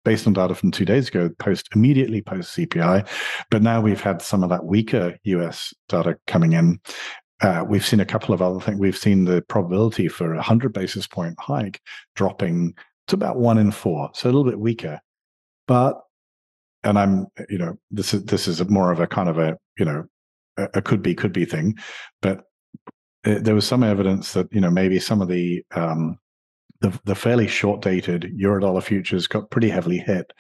based 0.04 0.25
on 0.25 0.34
data 0.34 0.56
from 0.56 0.72
two 0.72 0.86
days 0.86 1.10
ago, 1.10 1.30
post 1.38 1.70
immediately 1.75 2.22
post 2.22 2.58
CPI. 2.58 3.08
But 3.51 3.62
now 3.62 3.82
we've 3.82 4.01
had 4.01 4.22
some 4.22 4.44
of 4.44 4.50
that 4.50 4.66
weaker 4.66 5.16
US 5.24 5.74
data 5.90 6.18
coming 6.25 6.54
in. 6.54 6.80
Uh, 7.42 7.63
we've 7.68 7.86
seen 7.86 8.00
a 8.00 8.06
couple 8.06 8.34
of 8.34 8.42
other 8.42 8.60
things. 8.60 8.80
We've 8.80 8.98
seen 8.98 9.25
the 9.25 9.42
probability 9.44 10.08
for 10.08 10.34
a 10.34 10.38
100 10.38 10.74
basis 10.74 11.08
point 11.08 11.36
hike 11.40 11.80
dropping 12.16 12.74
to 13.08 13.16
about 13.16 13.38
one 13.38 13.58
in 13.58 13.72
four, 13.72 14.10
so 14.13 14.28
a 14.28 14.32
little 14.32 14.44
bit 14.44 14.60
weaker. 14.60 15.00
But, 15.68 16.01
and 16.84 16.98
I'm, 16.98 17.28
you 17.50 17.58
know, 17.58 17.78
this 17.92 18.14
is 18.14 18.26
this 18.26 18.48
is 18.48 18.68
more 18.70 18.92
of 18.92 19.00
a 19.00 19.08
kind 19.08 19.30
of 19.30 19.38
a, 19.38 19.58
you 19.78 19.86
know, 19.86 20.06
a, 20.58 20.68
a 20.76 20.82
could 20.82 21.02
be 21.02 21.16
could 21.16 21.34
be 21.34 21.46
thing, 21.46 21.78
but 22.22 22.44
uh, 23.26 23.40
there 23.40 23.56
was 23.56 23.68
some 23.68 23.84
evidence 23.84 24.34
that 24.34 24.52
you 24.52 24.62
know 24.62 24.72
maybe 24.72 25.00
some 25.00 25.22
of 25.22 25.28
the 25.28 25.64
um, 25.76 26.18
the, 26.82 27.00
the 27.06 27.16
fairly 27.16 27.48
short 27.48 27.82
dated 27.82 28.24
eurodollar 28.38 28.84
futures 28.84 29.28
got 29.28 29.52
pretty 29.52 29.70
heavily 29.70 30.00
hit 30.00 30.32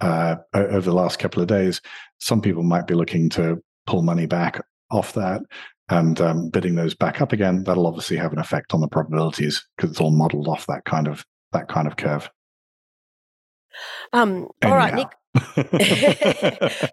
uh, 0.00 0.36
over 0.54 0.90
the 0.90 0.94
last 0.94 1.18
couple 1.18 1.42
of 1.42 1.48
days. 1.48 1.80
Some 2.18 2.42
people 2.42 2.62
might 2.62 2.86
be 2.86 2.94
looking 2.94 3.28
to 3.30 3.62
pull 3.86 4.02
money 4.02 4.26
back 4.26 4.60
off 4.90 5.14
that 5.14 5.40
and 5.88 6.20
um, 6.20 6.50
bidding 6.50 6.74
those 6.74 6.94
back 6.94 7.20
up 7.20 7.32
again. 7.32 7.64
That'll 7.64 7.86
obviously 7.86 8.16
have 8.18 8.32
an 8.32 8.38
effect 8.38 8.74
on 8.74 8.80
the 8.80 8.88
probabilities 8.88 9.66
because 9.76 9.90
it's 9.90 10.00
all 10.00 10.10
modeled 10.10 10.48
off 10.48 10.66
that 10.66 10.84
kind 10.84 11.08
of 11.08 11.24
that 11.52 11.68
kind 11.68 11.86
of 11.86 11.96
curve. 11.96 12.30
Um, 14.12 14.48
all 14.62 14.74
right, 14.74 14.94
Nick. 14.94 15.08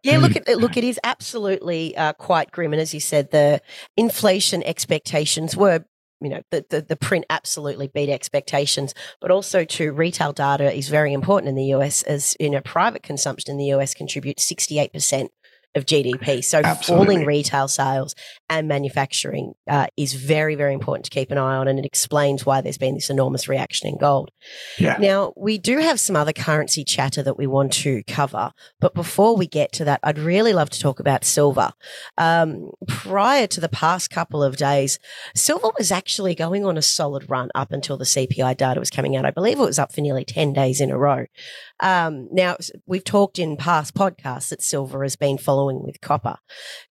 yeah, 0.03 0.17
look 0.17 0.35
at 0.35 0.47
look. 0.57 0.77
It 0.77 0.83
is 0.83 0.99
absolutely 1.03 1.95
uh, 1.95 2.13
quite 2.13 2.51
grim, 2.51 2.73
and 2.73 2.81
as 2.81 2.93
you 2.93 2.99
said, 2.99 3.31
the 3.31 3.61
inflation 3.97 4.63
expectations 4.63 5.55
were 5.55 5.85
you 6.21 6.29
know 6.29 6.41
the, 6.51 6.65
the, 6.69 6.81
the 6.81 6.95
print 6.95 7.25
absolutely 7.29 7.87
beat 7.87 8.09
expectations 8.09 8.93
but 9.19 9.29
also 9.29 9.65
to 9.65 9.91
retail 9.91 10.31
data 10.31 10.73
is 10.73 10.87
very 10.87 11.11
important 11.11 11.49
in 11.49 11.55
the 11.55 11.65
us 11.65 12.01
as 12.03 12.35
you 12.39 12.49
know 12.49 12.61
private 12.61 13.03
consumption 13.03 13.51
in 13.51 13.57
the 13.57 13.73
us 13.73 13.93
contributes 13.93 14.49
68% 14.49 15.27
of 15.75 15.85
GDP. 15.85 16.43
So 16.43 16.61
Absolutely. 16.63 17.05
falling 17.05 17.25
retail 17.25 17.67
sales 17.67 18.15
and 18.49 18.67
manufacturing 18.67 19.53
uh, 19.67 19.87
is 19.97 20.13
very, 20.13 20.55
very 20.55 20.73
important 20.73 21.05
to 21.05 21.11
keep 21.11 21.31
an 21.31 21.37
eye 21.37 21.55
on, 21.55 21.67
and 21.67 21.79
it 21.79 21.85
explains 21.85 22.45
why 22.45 22.61
there's 22.61 22.77
been 22.77 22.95
this 22.95 23.09
enormous 23.09 23.47
reaction 23.47 23.89
in 23.89 23.97
gold. 23.97 24.31
Yeah. 24.77 24.97
Now 24.99 25.33
we 25.35 25.57
do 25.57 25.79
have 25.79 25.99
some 25.99 26.15
other 26.15 26.33
currency 26.33 26.83
chatter 26.83 27.23
that 27.23 27.37
we 27.37 27.47
want 27.47 27.73
to 27.73 28.03
cover, 28.03 28.51
but 28.79 28.93
before 28.93 29.35
we 29.35 29.47
get 29.47 29.71
to 29.73 29.85
that, 29.85 29.99
I'd 30.03 30.19
really 30.19 30.53
love 30.53 30.69
to 30.71 30.79
talk 30.79 30.99
about 30.99 31.25
silver. 31.25 31.71
Um, 32.17 32.71
prior 32.87 33.47
to 33.47 33.59
the 33.59 33.69
past 33.69 34.11
couple 34.11 34.43
of 34.43 34.57
days, 34.57 34.99
silver 35.35 35.71
was 35.77 35.91
actually 35.91 36.35
going 36.35 36.65
on 36.65 36.77
a 36.77 36.81
solid 36.81 37.29
run 37.29 37.49
up 37.55 37.71
until 37.71 37.97
the 37.97 38.05
CPI 38.05 38.57
data 38.57 38.79
was 38.79 38.91
coming 38.91 39.15
out. 39.15 39.25
I 39.25 39.31
believe 39.31 39.59
it 39.59 39.63
was 39.63 39.79
up 39.79 39.93
for 39.93 40.01
nearly 40.01 40.25
ten 40.25 40.53
days 40.53 40.79
in 40.79 40.91
a 40.91 40.97
row. 40.97 41.25
Um, 41.79 42.29
now 42.31 42.57
we've 42.85 43.03
talked 43.03 43.39
in 43.39 43.57
past 43.57 43.95
podcasts 43.95 44.49
that 44.49 44.61
silver 44.61 45.03
has 45.03 45.15
been 45.15 45.37
following 45.37 45.62
with 45.67 46.01
copper. 46.01 46.37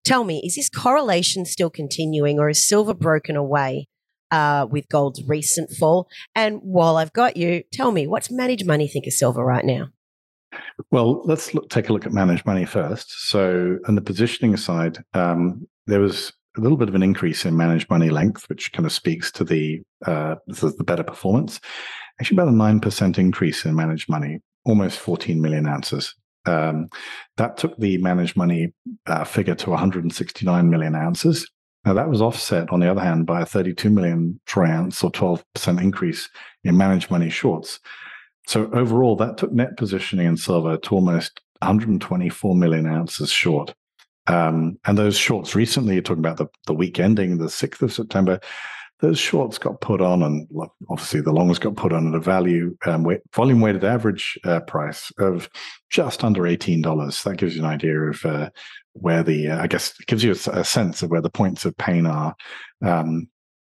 Tell 0.03 0.23
me, 0.23 0.41
is 0.45 0.55
this 0.55 0.69
correlation 0.69 1.45
still 1.45 1.69
continuing 1.69 2.39
or 2.39 2.49
is 2.49 2.65
silver 2.65 2.93
broken 2.93 3.35
away 3.35 3.87
uh, 4.31 4.67
with 4.69 4.89
gold's 4.89 5.23
recent 5.23 5.71
fall? 5.71 6.07
And 6.35 6.59
while 6.61 6.97
I've 6.97 7.13
got 7.13 7.37
you, 7.37 7.63
tell 7.71 7.91
me, 7.91 8.07
what's 8.07 8.31
managed 8.31 8.65
money 8.65 8.87
think 8.87 9.07
of 9.07 9.13
silver 9.13 9.43
right 9.43 9.65
now? 9.65 9.89
Well, 10.91 11.21
let's 11.25 11.53
look, 11.53 11.69
take 11.69 11.89
a 11.89 11.93
look 11.93 12.05
at 12.05 12.11
managed 12.11 12.45
money 12.45 12.65
first. 12.65 13.11
So, 13.29 13.77
on 13.87 13.95
the 13.95 14.01
positioning 14.01 14.55
side, 14.57 15.03
um, 15.13 15.67
there 15.87 15.99
was 15.99 16.31
a 16.57 16.61
little 16.61 16.77
bit 16.77 16.89
of 16.89 16.95
an 16.95 17.03
increase 17.03 17.45
in 17.45 17.57
managed 17.57 17.89
money 17.89 18.09
length, 18.09 18.47
which 18.49 18.71
kind 18.73 18.85
of 18.85 18.91
speaks 18.91 19.31
to 19.31 19.43
the 19.43 19.81
uh, 20.05 20.35
the 20.47 20.83
better 20.85 21.03
performance. 21.03 21.59
Actually, 22.19 22.35
about 22.35 22.49
a 22.49 22.55
nine 22.55 22.79
percent 22.79 23.17
increase 23.17 23.65
in 23.65 23.75
managed 23.75 24.09
money, 24.09 24.39
almost 24.65 24.99
14 24.99 25.41
million 25.41 25.67
ounces. 25.67 26.13
Um, 26.45 26.89
that 27.37 27.57
took 27.57 27.77
the 27.77 27.97
managed 27.99 28.35
money 28.35 28.73
uh, 29.07 29.23
figure 29.23 29.55
to 29.55 29.69
169 29.69 30.69
million 30.69 30.95
ounces. 30.95 31.49
Now, 31.85 31.93
that 31.93 32.09
was 32.09 32.21
offset, 32.21 32.69
on 32.71 32.79
the 32.79 32.89
other 32.89 33.01
hand, 33.01 33.25
by 33.25 33.41
a 33.41 33.45
32 33.45 33.89
million 33.89 34.39
troy 34.45 34.67
ounce 34.67 35.03
or 35.03 35.11
12% 35.11 35.81
increase 35.81 36.29
in 36.63 36.77
managed 36.77 37.11
money 37.11 37.29
shorts. 37.29 37.79
So, 38.47 38.69
overall, 38.71 39.15
that 39.17 39.37
took 39.37 39.51
net 39.51 39.75
positioning 39.77 40.27
in 40.27 40.37
silver 40.37 40.77
to 40.77 40.95
almost 40.95 41.41
124 41.59 42.55
million 42.55 42.87
ounces 42.87 43.29
short. 43.29 43.73
Um, 44.27 44.79
and 44.85 44.97
those 44.97 45.17
shorts 45.17 45.55
recently, 45.55 45.95
you're 45.95 46.03
talking 46.03 46.23
about 46.23 46.37
the, 46.37 46.47
the 46.67 46.73
week 46.73 46.99
ending, 46.99 47.37
the 47.37 47.45
6th 47.45 47.81
of 47.81 47.91
September, 47.91 48.39
those 48.99 49.19
shorts 49.19 49.57
got 49.57 49.81
put 49.81 50.01
on, 50.01 50.23
and 50.23 50.47
obviously 50.89 51.21
the 51.21 51.33
longs 51.33 51.59
got 51.59 51.75
put 51.75 51.91
on 51.91 52.07
at 52.07 52.15
a 52.15 52.19
value 52.19 52.75
um, 52.85 53.05
volume 53.33 53.59
weighted 53.59 53.83
average 53.83 54.37
uh, 54.45 54.61
price 54.61 55.11
of 55.17 55.49
just 55.89 56.23
under 56.23 56.47
eighteen 56.47 56.81
dollars. 56.81 57.23
That 57.23 57.37
gives 57.37 57.55
you 57.55 57.61
an 57.63 57.69
idea 57.69 57.99
of 57.99 58.25
uh, 58.25 58.49
where 58.93 59.23
the 59.23 59.49
uh, 59.49 59.61
I 59.61 59.67
guess 59.67 59.93
it 59.99 60.07
gives 60.07 60.23
you 60.23 60.31
a, 60.31 60.59
a, 60.59 60.63
sense 60.63 61.03
of 61.03 61.09
where 61.09 61.21
the 61.21 61.29
points 61.29 61.65
of 61.65 61.75
pain 61.77 62.05
are, 62.05 62.35
um, 62.81 63.27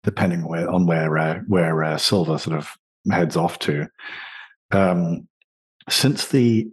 depending 0.04 0.44
on 0.44 0.50
where 0.50 0.70
on 0.70 0.86
where 0.86 1.18
uh, 1.18 1.40
where 1.48 1.84
uh, 1.84 1.98
silver 1.98 2.38
sort 2.38 2.58
of 2.58 2.70
heads 3.12 3.36
off 3.36 3.58
to. 3.60 3.88
Um, 4.72 5.28
since 5.90 6.28
the 6.28 6.68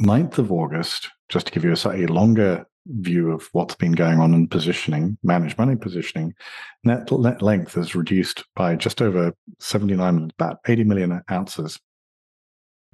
9th 0.00 0.38
of 0.38 0.50
August, 0.50 1.10
just 1.28 1.46
to 1.46 1.52
give 1.52 1.64
you 1.64 1.72
a 1.72 1.76
slightly 1.76 2.06
longer 2.06 2.66
view 2.86 3.32
of 3.32 3.48
what's 3.52 3.74
been 3.74 3.92
going 3.92 4.20
on 4.20 4.34
in 4.34 4.48
positioning, 4.48 5.16
managed 5.22 5.58
money 5.58 5.76
positioning, 5.76 6.34
net, 6.84 7.10
net 7.10 7.42
length 7.42 7.76
is 7.76 7.94
reduced 7.94 8.44
by 8.54 8.76
just 8.76 9.00
over 9.00 9.32
79, 9.58 10.30
about 10.38 10.58
80 10.66 10.84
million 10.84 11.22
ounces. 11.30 11.78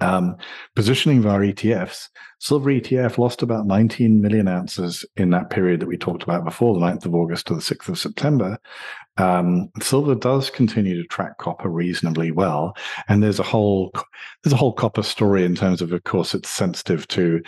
Um, 0.01 0.37
positioning 0.75 1.23
our 1.27 1.41
ETFs, 1.41 2.09
silver 2.39 2.71
ETF 2.71 3.19
lost 3.19 3.43
about 3.43 3.67
19 3.67 4.19
million 4.19 4.47
ounces 4.47 5.05
in 5.15 5.29
that 5.29 5.51
period 5.51 5.79
that 5.79 5.87
we 5.87 5.95
talked 5.95 6.23
about 6.23 6.43
before, 6.43 6.73
the 6.73 6.79
9th 6.79 7.05
of 7.05 7.13
August 7.13 7.45
to 7.47 7.53
the 7.53 7.61
6th 7.61 7.87
of 7.87 7.99
September. 7.99 8.57
Um, 9.17 9.69
silver 9.79 10.15
does 10.15 10.49
continue 10.49 10.99
to 10.99 11.07
track 11.07 11.37
copper 11.37 11.69
reasonably 11.69 12.31
well, 12.31 12.75
and 13.07 13.21
there's 13.21 13.39
a 13.39 13.43
whole 13.43 13.91
there's 14.43 14.53
a 14.53 14.57
whole 14.57 14.73
copper 14.73 15.03
story 15.03 15.45
in 15.45 15.53
terms 15.53 15.83
of, 15.83 15.91
of 15.91 16.03
course, 16.03 16.33
it's 16.33 16.49
sensitive 16.49 17.07
to 17.09 17.41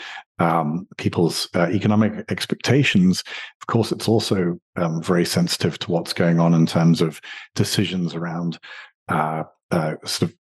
um, 0.44 0.88
people's 0.98 1.48
uh, 1.56 1.70
economic 1.70 2.26
expectations. 2.30 3.24
Of 3.62 3.68
course, 3.68 3.92
it's 3.92 4.10
also 4.10 4.60
um, 4.76 5.02
very 5.02 5.26
sensitive 5.26 5.80
to 5.80 5.92
what's 5.92 6.14
going 6.14 6.40
on 6.40 6.54
in 6.54 6.66
terms 6.66 7.02
of 7.02 7.22
decisions 7.56 8.14
around 8.14 8.60
uh, 9.08 9.44
uh, 9.72 9.96
sort 10.06 10.32
of 10.32 10.38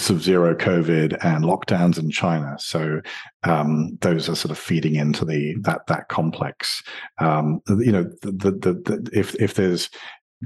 sort 0.00 0.16
of 0.16 0.22
zero 0.22 0.54
COVID 0.54 1.18
and 1.22 1.44
lockdowns 1.44 1.98
in 1.98 2.10
China. 2.10 2.56
So 2.58 3.00
um, 3.44 3.98
those 4.00 4.28
are 4.28 4.36
sort 4.36 4.50
of 4.50 4.58
feeding 4.58 4.94
into 4.94 5.24
the 5.24 5.56
that 5.62 5.86
that 5.86 6.08
complex. 6.08 6.82
Um, 7.18 7.60
you 7.68 7.92
know, 7.92 8.04
the, 8.22 8.32
the, 8.32 8.72
the, 8.72 9.10
if 9.12 9.34
if 9.36 9.54
there's 9.54 9.88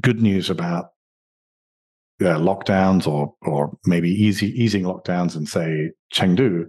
good 0.01 0.23
news 0.23 0.51
about 0.51 0.91
uh, 2.21 2.39
lockdowns 2.39 3.07
or 3.07 3.35
or 3.43 3.77
maybe 3.87 4.11
easy 4.11 4.49
easing 4.61 4.85
lockdowns 4.85 5.37
in 5.37 5.47
say 5.47 5.91
Chengdu, 6.15 6.67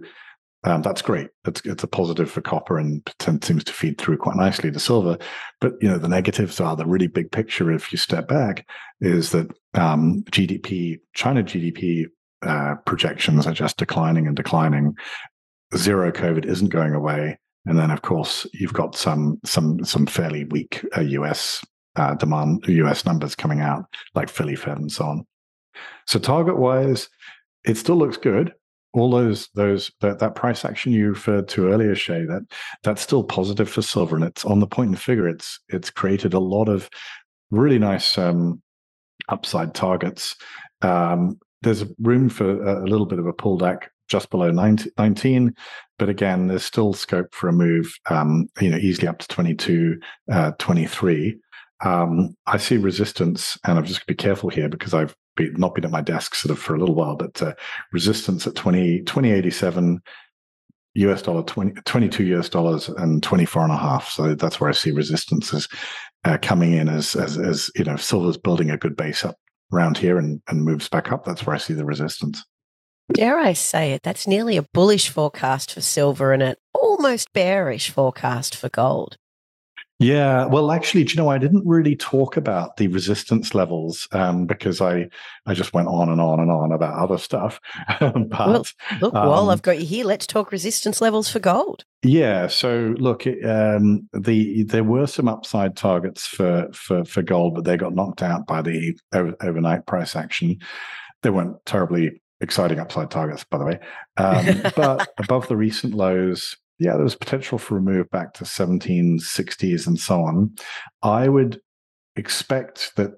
um, 0.64 0.80
that's 0.80 1.02
great. 1.02 1.28
It's 1.46 1.60
it's 1.64 1.84
a 1.84 1.88
positive 1.88 2.30
for 2.30 2.40
copper 2.40 2.78
and 2.78 3.02
seems 3.20 3.64
to 3.64 3.72
feed 3.72 3.98
through 3.98 4.16
quite 4.16 4.36
nicely 4.36 4.70
to 4.70 4.80
silver. 4.80 5.18
But 5.60 5.74
you 5.82 5.88
know 5.88 5.98
the 5.98 6.08
negatives 6.08 6.58
are 6.58 6.74
the 6.74 6.86
really 6.86 7.06
big 7.06 7.30
picture. 7.30 7.70
If 7.70 7.92
you 7.92 7.98
step 7.98 8.28
back, 8.28 8.66
is 9.00 9.30
that 9.32 9.50
um, 9.74 10.24
GDP, 10.30 11.00
China 11.12 11.42
GDP 11.42 12.06
uh, 12.42 12.76
projections 12.86 13.46
are 13.46 13.52
just 13.52 13.76
declining 13.76 14.26
and 14.26 14.34
declining. 14.34 14.94
Zero 15.76 16.10
COVID 16.10 16.46
isn't 16.46 16.68
going 16.68 16.94
away, 16.94 17.38
and 17.66 17.78
then 17.78 17.90
of 17.90 18.00
course 18.00 18.46
you've 18.54 18.72
got 18.72 18.96
some 18.96 19.40
some 19.44 19.84
some 19.84 20.06
fairly 20.06 20.44
weak 20.44 20.82
uh, 20.96 21.02
US 21.02 21.62
uh, 21.96 22.14
demand, 22.14 22.64
US 22.68 23.04
numbers 23.04 23.34
coming 23.34 23.60
out 23.60 23.84
like 24.14 24.30
Philly 24.30 24.56
Fed 24.56 24.78
and 24.78 24.90
so 24.90 25.04
on. 25.04 25.26
So 26.06 26.18
target 26.18 26.56
wise, 26.56 27.10
it 27.66 27.76
still 27.76 27.96
looks 27.96 28.16
good 28.16 28.54
all 28.94 29.10
those 29.10 29.48
those 29.54 29.90
that, 30.00 30.18
that 30.20 30.34
price 30.34 30.64
action 30.64 30.92
you 30.92 31.08
referred 31.08 31.48
to 31.48 31.68
earlier, 31.68 31.94
Shae, 31.94 32.26
that 32.28 32.42
that's 32.82 33.02
still 33.02 33.24
positive 33.24 33.68
for 33.68 33.82
silver, 33.82 34.16
and 34.16 34.24
it's 34.24 34.44
on 34.44 34.60
the 34.60 34.66
point 34.66 34.90
and 34.90 35.00
figure. 35.00 35.28
It's 35.28 35.60
it's 35.68 35.90
created 35.90 36.34
a 36.34 36.38
lot 36.38 36.68
of 36.68 36.88
really 37.50 37.78
nice 37.78 38.16
um, 38.16 38.62
upside 39.28 39.74
targets. 39.74 40.36
Um, 40.82 41.38
there's 41.62 41.84
room 42.00 42.28
for 42.28 42.62
a, 42.62 42.84
a, 42.84 42.86
little 42.86 43.06
bit 43.06 43.18
of 43.18 43.26
a 43.26 43.32
pull 43.32 43.56
back 43.56 43.90
just 44.08 44.28
below 44.28 44.50
19, 44.50 44.92
19 44.98 45.54
but 45.98 46.08
again, 46.08 46.48
there's 46.48 46.64
still 46.64 46.92
scope 46.92 47.32
for 47.32 47.48
a 47.48 47.52
move, 47.52 47.98
um, 48.10 48.48
you 48.60 48.68
know, 48.70 48.76
easily 48.76 49.06
up 49.06 49.18
to 49.18 49.28
22, 49.28 49.98
uh, 50.30 50.52
23. 50.58 51.38
Um, 51.84 52.36
I 52.46 52.56
see 52.56 52.76
resistance, 52.76 53.58
and 53.64 53.78
I've 53.78 53.84
just 53.84 54.00
going 54.00 54.16
to 54.16 54.22
be 54.22 54.26
careful 54.26 54.50
here 54.50 54.68
because 54.68 54.94
I've 54.94 55.14
be, 55.36 55.50
not 55.52 55.74
been 55.74 55.84
at 55.84 55.90
my 55.90 56.00
desk 56.00 56.34
sort 56.34 56.50
of 56.50 56.58
for 56.58 56.74
a 56.74 56.78
little 56.78 56.94
while, 56.94 57.16
but 57.16 57.40
uh, 57.42 57.54
resistance 57.92 58.46
at 58.46 58.54
20, 58.54 59.00
2087 59.02 60.00
US 60.96 61.22
dollar, 61.22 61.42
20, 61.42 61.80
22 61.84 62.24
US 62.36 62.48
dollars 62.48 62.88
and 62.88 63.22
24 63.22 63.64
and 63.64 63.72
a 63.72 63.76
half. 63.76 64.08
So 64.08 64.34
that's 64.34 64.60
where 64.60 64.70
I 64.70 64.74
see 64.74 64.90
resistances 64.90 65.68
uh, 66.24 66.38
coming 66.40 66.72
in 66.72 66.88
as, 66.88 67.16
as, 67.16 67.36
as, 67.36 67.70
you 67.74 67.84
know, 67.84 67.96
silver's 67.96 68.36
building 68.36 68.70
a 68.70 68.76
good 68.76 68.96
base 68.96 69.24
up 69.24 69.36
around 69.72 69.98
here 69.98 70.18
and, 70.18 70.40
and 70.48 70.64
moves 70.64 70.88
back 70.88 71.12
up, 71.12 71.24
that's 71.24 71.46
where 71.46 71.54
I 71.54 71.58
see 71.58 71.74
the 71.74 71.84
resistance. 71.84 72.44
Dare 73.12 73.38
I 73.38 73.52
say 73.52 73.92
it? 73.92 74.02
That's 74.02 74.26
nearly 74.26 74.56
a 74.56 74.62
bullish 74.62 75.10
forecast 75.10 75.72
for 75.72 75.80
silver 75.80 76.32
and 76.32 76.42
an 76.42 76.54
almost 76.72 77.32
bearish 77.32 77.90
forecast 77.90 78.56
for 78.56 78.68
gold. 78.68 79.16
Yeah, 80.00 80.46
well, 80.46 80.72
actually, 80.72 81.04
do 81.04 81.14
you 81.14 81.22
know, 81.22 81.28
I 81.28 81.38
didn't 81.38 81.64
really 81.64 81.94
talk 81.94 82.36
about 82.36 82.76
the 82.78 82.88
resistance 82.88 83.54
levels 83.54 84.08
um, 84.10 84.44
because 84.44 84.80
I 84.80 85.08
I 85.46 85.54
just 85.54 85.72
went 85.72 85.86
on 85.86 86.08
and 86.08 86.20
on 86.20 86.40
and 86.40 86.50
on 86.50 86.72
about 86.72 86.98
other 86.98 87.16
stuff. 87.16 87.60
but 88.00 88.28
well, 88.30 88.66
look, 89.00 89.14
um, 89.14 89.28
while 89.28 89.50
I've 89.50 89.62
got 89.62 89.78
you 89.78 89.86
here, 89.86 90.04
let's 90.04 90.26
talk 90.26 90.50
resistance 90.50 91.00
levels 91.00 91.30
for 91.30 91.38
gold. 91.38 91.84
Yeah, 92.02 92.48
so 92.48 92.94
look, 92.98 93.24
um, 93.26 94.08
the 94.12 94.64
there 94.64 94.82
were 94.82 95.06
some 95.06 95.28
upside 95.28 95.76
targets 95.76 96.26
for 96.26 96.68
for 96.72 97.04
for 97.04 97.22
gold, 97.22 97.54
but 97.54 97.64
they 97.64 97.76
got 97.76 97.94
knocked 97.94 98.22
out 98.22 98.48
by 98.48 98.62
the 98.62 98.98
over, 99.12 99.34
overnight 99.42 99.86
price 99.86 100.16
action. 100.16 100.58
They 101.22 101.30
weren't 101.30 101.64
terribly 101.66 102.20
exciting 102.40 102.80
upside 102.80 103.12
targets, 103.12 103.44
by 103.44 103.58
the 103.58 103.64
way. 103.64 103.78
Um, 104.16 104.72
but 104.76 105.08
above 105.18 105.46
the 105.46 105.56
recent 105.56 105.94
lows, 105.94 106.56
yeah, 106.78 106.94
there 106.94 107.04
was 107.04 107.14
potential 107.14 107.58
for 107.58 107.76
a 107.76 107.82
move 107.82 108.10
back 108.10 108.34
to 108.34 108.44
1760s 108.44 109.86
and 109.86 109.98
so 109.98 110.20
on. 110.22 110.54
I 111.02 111.28
would 111.28 111.60
expect 112.16 112.94
that 112.96 113.12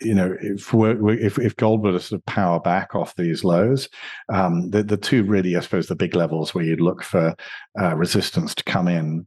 you 0.00 0.14
know 0.14 0.36
if 0.40 0.72
we're, 0.72 1.18
if 1.18 1.38
if 1.38 1.56
gold 1.56 1.82
were 1.82 1.92
to 1.92 2.00
sort 2.00 2.20
of 2.20 2.26
power 2.26 2.60
back 2.60 2.94
off 2.94 3.16
these 3.16 3.44
lows, 3.44 3.88
um, 4.32 4.70
the 4.70 4.82
the 4.82 4.96
two 4.96 5.24
really 5.24 5.56
I 5.56 5.60
suppose 5.60 5.86
the 5.86 5.96
big 5.96 6.14
levels 6.14 6.54
where 6.54 6.64
you'd 6.64 6.80
look 6.80 7.02
for 7.02 7.34
uh, 7.80 7.96
resistance 7.96 8.54
to 8.56 8.64
come 8.64 8.88
in. 8.88 9.26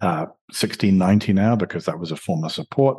Uh, 0.00 0.26
1690 0.48 1.32
now 1.32 1.56
because 1.56 1.84
that 1.84 1.98
was 1.98 2.12
a 2.12 2.16
form 2.16 2.44
of 2.44 2.52
support 2.52 2.98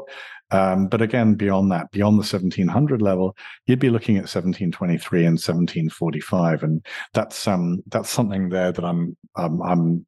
um, 0.51 0.87
but 0.87 1.01
again, 1.01 1.35
beyond 1.35 1.71
that, 1.71 1.91
beyond 1.91 2.13
the 2.13 2.19
1700 2.19 3.01
level, 3.01 3.35
you'd 3.65 3.79
be 3.79 3.89
looking 3.89 4.15
at 4.15 4.21
1723 4.21 5.19
and 5.19 5.33
1745, 5.33 6.63
and 6.63 6.85
that's 7.13 7.47
um, 7.47 7.83
that's 7.87 8.09
something 8.09 8.49
there 8.49 8.71
that 8.71 8.85
I'm 8.85 9.17
um, 9.35 9.61
I'm 9.61 10.05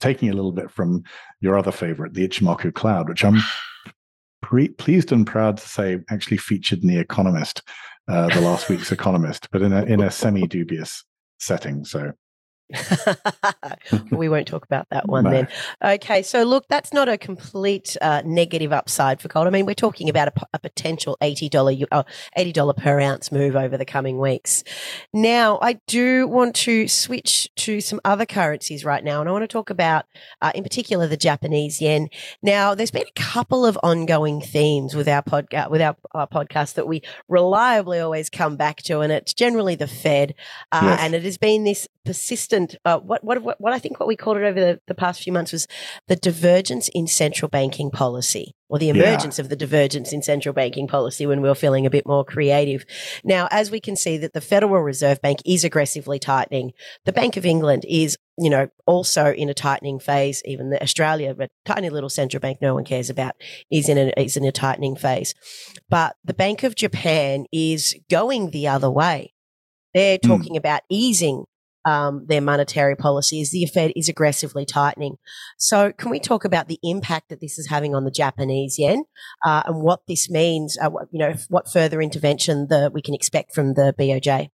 taking 0.00 0.28
a 0.28 0.34
little 0.34 0.52
bit 0.52 0.70
from 0.70 1.02
your 1.40 1.58
other 1.58 1.72
favorite, 1.72 2.12
the 2.12 2.28
Ichimoku 2.28 2.74
Cloud, 2.74 3.08
which 3.08 3.24
I'm 3.24 3.38
pre- 4.42 4.68
pleased 4.68 5.12
and 5.12 5.26
proud 5.26 5.56
to 5.56 5.68
say 5.68 5.98
actually 6.10 6.38
featured 6.38 6.82
in 6.82 6.88
the 6.88 6.98
Economist, 6.98 7.62
uh, 8.06 8.28
the 8.34 8.40
last 8.42 8.68
week's 8.68 8.92
Economist, 8.92 9.48
but 9.50 9.62
in 9.62 9.72
a 9.72 9.82
in 9.84 10.02
a 10.02 10.10
semi 10.10 10.46
dubious 10.46 11.04
setting. 11.38 11.86
So 11.86 12.12
we 14.10 14.28
won't 14.28 14.46
talk 14.46 14.64
about 14.64 14.86
that 14.90 15.08
one 15.08 15.24
no. 15.24 15.30
then. 15.30 15.48
Okay, 15.82 16.22
so 16.22 16.44
look, 16.44 16.66
that's 16.68 16.92
not 16.92 17.08
a 17.08 17.16
complete 17.16 17.96
uh, 18.00 18.22
negative 18.24 18.72
upside 18.72 19.20
for 19.20 19.28
gold. 19.28 19.46
I 19.46 19.50
mean, 19.50 19.66
we're 19.66 19.74
talking 19.74 20.08
about 20.08 20.28
a, 20.28 20.32
a 20.54 20.58
potential 20.58 21.16
eighty 21.20 21.48
dollar 21.48 21.74
uh, 21.90 22.02
eighty 22.36 22.52
dollar 22.52 22.74
per 22.74 23.00
ounce 23.00 23.32
move 23.32 23.56
over 23.56 23.76
the 23.76 23.84
coming 23.84 24.18
weeks. 24.18 24.62
Now, 25.12 25.58
I 25.62 25.80
do 25.86 26.28
want 26.28 26.54
to 26.56 26.86
switch 26.88 27.48
to 27.56 27.80
some 27.80 28.00
other 28.04 28.26
currencies 28.26 28.84
right 28.84 29.02
now, 29.02 29.20
and 29.20 29.28
I 29.28 29.32
want 29.32 29.42
to 29.42 29.48
talk 29.48 29.70
about, 29.70 30.04
uh, 30.42 30.52
in 30.54 30.62
particular, 30.62 31.06
the 31.06 31.16
Japanese 31.16 31.80
yen. 31.80 32.08
Now, 32.42 32.74
there's 32.74 32.90
been 32.90 33.02
a 33.02 33.20
couple 33.20 33.64
of 33.64 33.78
ongoing 33.82 34.40
themes 34.40 34.94
with 34.94 35.08
our 35.08 35.22
podcast 35.22 35.70
with 35.70 35.82
our, 35.82 35.96
our 36.12 36.26
podcast 36.26 36.74
that 36.74 36.86
we 36.86 37.02
reliably 37.28 38.00
always 38.00 38.30
come 38.30 38.56
back 38.56 38.82
to, 38.84 39.00
and 39.00 39.12
it's 39.12 39.34
generally 39.34 39.74
the 39.74 39.88
Fed, 39.88 40.34
uh, 40.72 40.80
yes. 40.82 41.00
and 41.00 41.14
it 41.14 41.22
has 41.24 41.38
been 41.38 41.64
this 41.64 41.88
persistent 42.04 42.76
uh, 42.84 42.98
what, 42.98 43.22
what 43.22 43.42
what 43.42 43.60
what 43.60 43.72
I 43.72 43.78
think 43.78 44.00
what 44.00 44.06
we 44.06 44.16
called 44.16 44.38
it 44.38 44.44
over 44.44 44.58
the, 44.58 44.80
the 44.86 44.94
past 44.94 45.22
few 45.22 45.32
months 45.32 45.52
was 45.52 45.66
the 46.08 46.16
divergence 46.16 46.88
in 46.94 47.06
central 47.06 47.48
banking 47.48 47.90
policy 47.90 48.54
or 48.68 48.78
the 48.78 48.88
emergence 48.88 49.38
yeah. 49.38 49.42
of 49.42 49.48
the 49.48 49.56
divergence 49.56 50.12
in 50.12 50.22
central 50.22 50.52
banking 50.52 50.86
policy 50.86 51.26
when 51.26 51.42
we 51.42 51.48
were 51.48 51.54
feeling 51.54 51.86
a 51.86 51.90
bit 51.90 52.06
more 52.06 52.24
creative. 52.24 52.84
Now, 53.24 53.48
as 53.50 53.70
we 53.70 53.80
can 53.80 53.96
see 53.96 54.16
that 54.18 54.32
the 54.32 54.40
Federal 54.40 54.80
Reserve 54.80 55.20
Bank 55.20 55.40
is 55.44 55.64
aggressively 55.64 56.18
tightening, 56.18 56.72
the 57.04 57.12
Bank 57.12 57.36
of 57.36 57.44
England 57.44 57.84
is 57.88 58.16
you 58.40 58.48
know, 58.48 58.68
also 58.86 59.32
in 59.32 59.50
a 59.50 59.54
tightening 59.54 59.98
phase. 59.98 60.40
Even 60.46 60.70
the 60.70 60.82
Australia, 60.82 61.36
a 61.38 61.48
tiny 61.66 61.90
little 61.90 62.08
central 62.08 62.40
bank 62.40 62.58
no 62.62 62.74
one 62.74 62.84
cares 62.84 63.10
about, 63.10 63.34
is 63.70 63.88
in 63.88 63.98
a 63.98 64.12
is 64.16 64.36
in 64.36 64.44
a 64.44 64.52
tightening 64.52 64.96
phase. 64.96 65.34
But 65.90 66.16
the 66.24 66.32
Bank 66.32 66.62
of 66.62 66.74
Japan 66.74 67.44
is 67.52 67.94
going 68.08 68.50
the 68.50 68.68
other 68.68 68.90
way. 68.90 69.34
They're 69.92 70.18
hmm. 70.22 70.28
talking 70.28 70.54
mm. 70.54 70.58
about 70.58 70.80
easing 70.88 71.44
um, 71.84 72.26
their 72.26 72.40
monetary 72.40 72.96
policies, 72.96 73.50
the 73.50 73.66
Fed 73.66 73.92
is 73.96 74.08
aggressively 74.08 74.64
tightening. 74.64 75.16
So, 75.58 75.92
can 75.92 76.10
we 76.10 76.20
talk 76.20 76.44
about 76.44 76.68
the 76.68 76.78
impact 76.82 77.28
that 77.30 77.40
this 77.40 77.58
is 77.58 77.68
having 77.68 77.94
on 77.94 78.04
the 78.04 78.10
Japanese 78.10 78.78
yen 78.78 79.04
uh, 79.44 79.62
and 79.66 79.82
what 79.82 80.00
this 80.06 80.30
means? 80.30 80.76
Uh, 80.80 80.90
what, 80.90 81.08
you 81.10 81.18
know, 81.18 81.34
what 81.48 81.70
further 81.70 82.00
intervention 82.00 82.66
that 82.68 82.92
we 82.92 83.02
can 83.02 83.14
expect 83.14 83.54
from 83.54 83.74
the 83.74 83.94
BOJ? 83.98 84.48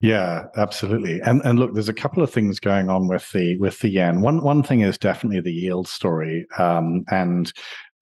Yeah, 0.00 0.44
absolutely. 0.56 1.20
And 1.20 1.42
and 1.44 1.58
look, 1.58 1.74
there's 1.74 1.88
a 1.88 1.94
couple 1.94 2.22
of 2.22 2.30
things 2.30 2.60
going 2.60 2.88
on 2.88 3.08
with 3.08 3.30
the 3.32 3.56
with 3.58 3.80
the 3.80 3.88
yen. 3.88 4.20
One 4.20 4.42
one 4.44 4.62
thing 4.62 4.80
is 4.80 4.96
definitely 4.96 5.40
the 5.40 5.52
yield 5.52 5.88
story, 5.88 6.46
um, 6.56 7.04
and 7.10 7.52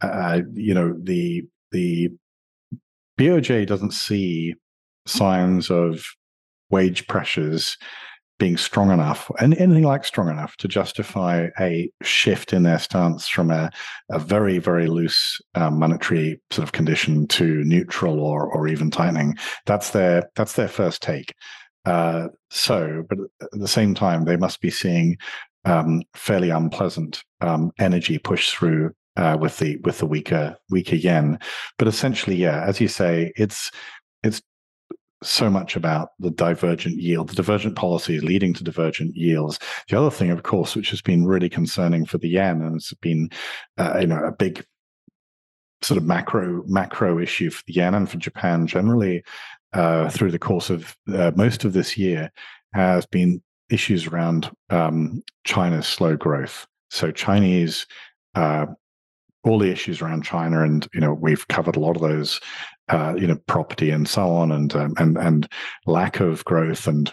uh, 0.03 0.43
you 0.53 0.75
know 0.75 0.95
the 1.03 1.45
the 1.73 2.11
BOJ 3.19 3.67
doesn't 3.67 3.93
see 3.93 4.55
signs 5.07 5.71
of 5.71 6.05
wage 6.69 7.07
pressures 7.07 7.79
being 8.39 8.57
strong 8.57 8.91
enough 8.91 9.31
and 9.41 9.57
anything 9.57 9.85
like 9.85 10.05
strong 10.05 10.29
enough 10.29 10.57
to 10.59 10.69
justify 10.69 11.49
a 11.59 11.91
shift 12.03 12.53
in 12.53 12.63
their 12.63 12.79
stance 12.79 13.27
from 13.27 13.51
a, 13.51 13.71
a 14.11 14.19
very 14.19 14.59
very 14.59 14.89
loose 14.89 15.41
um, 15.55 15.79
monetary 15.79 16.41
sort 16.51 16.65
of 16.65 16.73
condition 16.73 17.27
to 17.27 17.65
neutral 17.65 18.21
or 18.21 18.47
or 18.47 18.69
even 18.69 18.91
tightening 18.91 19.35
that's 19.65 19.91
their 19.91 20.29
that's 20.35 20.55
their 20.55 20.69
first 20.69 21.03
take. 21.03 21.35
Uh, 21.85 22.29
so 22.51 23.05
but 23.09 23.19
at 23.41 23.49
the 23.53 23.69
same 23.69 23.95
time 23.95 24.25
they 24.25 24.37
must 24.37 24.61
be 24.61 24.71
seeing 24.71 25.17
um, 25.65 26.03
fairly 26.15 26.51
unpleasant 26.51 27.23
um, 27.41 27.71
energy 27.79 28.19
push 28.19 28.51
through 28.51 28.93
uh, 29.17 29.37
with 29.41 29.59
the 29.59 29.77
with 29.79 29.99
the 29.99 30.07
weaker 30.07 30.57
weaker 30.71 30.97
yen. 30.97 31.39
But 31.79 31.89
essentially 31.89 32.37
yeah 32.37 32.65
as 32.65 32.81
you 32.81 32.89
say 32.89 33.33
it's 33.37 33.71
it's 34.23 34.43
so 35.23 35.51
much 35.51 35.77
about 35.77 36.11
the 36.19 36.31
divergent 36.31 36.99
yield, 36.99 37.29
the 37.31 37.35
divergent 37.35 37.77
policies 37.77 38.23
leading 38.23 38.53
to 38.55 38.65
divergent 38.65 39.17
yields. 39.17 39.59
The 39.89 39.99
other 39.99 40.11
thing, 40.11 40.31
of 40.31 40.43
course, 40.43 40.77
which 40.77 40.91
has 40.91 41.01
been 41.01 41.27
really 41.27 41.49
concerning 41.49 42.05
for 42.05 42.19
the 42.19 42.29
yen 42.29 42.63
and 42.63 42.77
it's 42.77 42.93
been, 42.95 43.31
uh, 43.79 43.99
you 44.01 44.07
know, 44.07 44.23
a 44.23 44.33
big 44.33 44.65
sort 45.83 45.99
of 45.99 46.05
macro 46.05 46.63
macro 46.67 47.19
issue 47.19 47.51
for 47.51 47.63
the 47.67 47.75
yen 47.75 47.95
and 47.95 48.11
for 48.11 48.17
Japan 48.17 48.67
generally 48.67 49.23
uh, 49.73 50.09
through 50.09 50.31
the 50.31 50.39
course 50.39 50.71
of 50.71 50.97
uh, 51.13 51.33
most 51.37 51.65
of 51.65 51.73
this 51.73 51.97
year 51.97 52.31
has 52.73 53.07
been 53.07 53.43
issues 53.71 54.07
around 54.07 54.51
um, 54.71 55.23
China's 55.45 55.87
slow 55.87 56.17
growth. 56.17 56.67
So 56.91 57.11
Chinese 57.11 57.87
uh, 58.35 58.67
all 59.47 59.59
the 59.59 59.71
issues 59.71 60.03
around 60.03 60.25
China, 60.25 60.63
and 60.63 60.87
you 60.93 61.01
know 61.01 61.15
we've 61.15 61.47
covered 61.49 61.77
a 61.77 61.81
lot 61.81 61.97
of 61.97 62.03
those 62.03 62.41
uh, 62.89 63.15
you 63.17 63.27
know, 63.27 63.37
property 63.47 63.91
and 63.91 64.09
so 64.09 64.29
on, 64.31 64.53
and 64.53 64.75
um, 64.75 64.95
and 64.99 65.17
and 65.19 65.49
lack 65.87 66.21
of 66.21 66.45
growth 66.45 66.87
and 66.87 67.13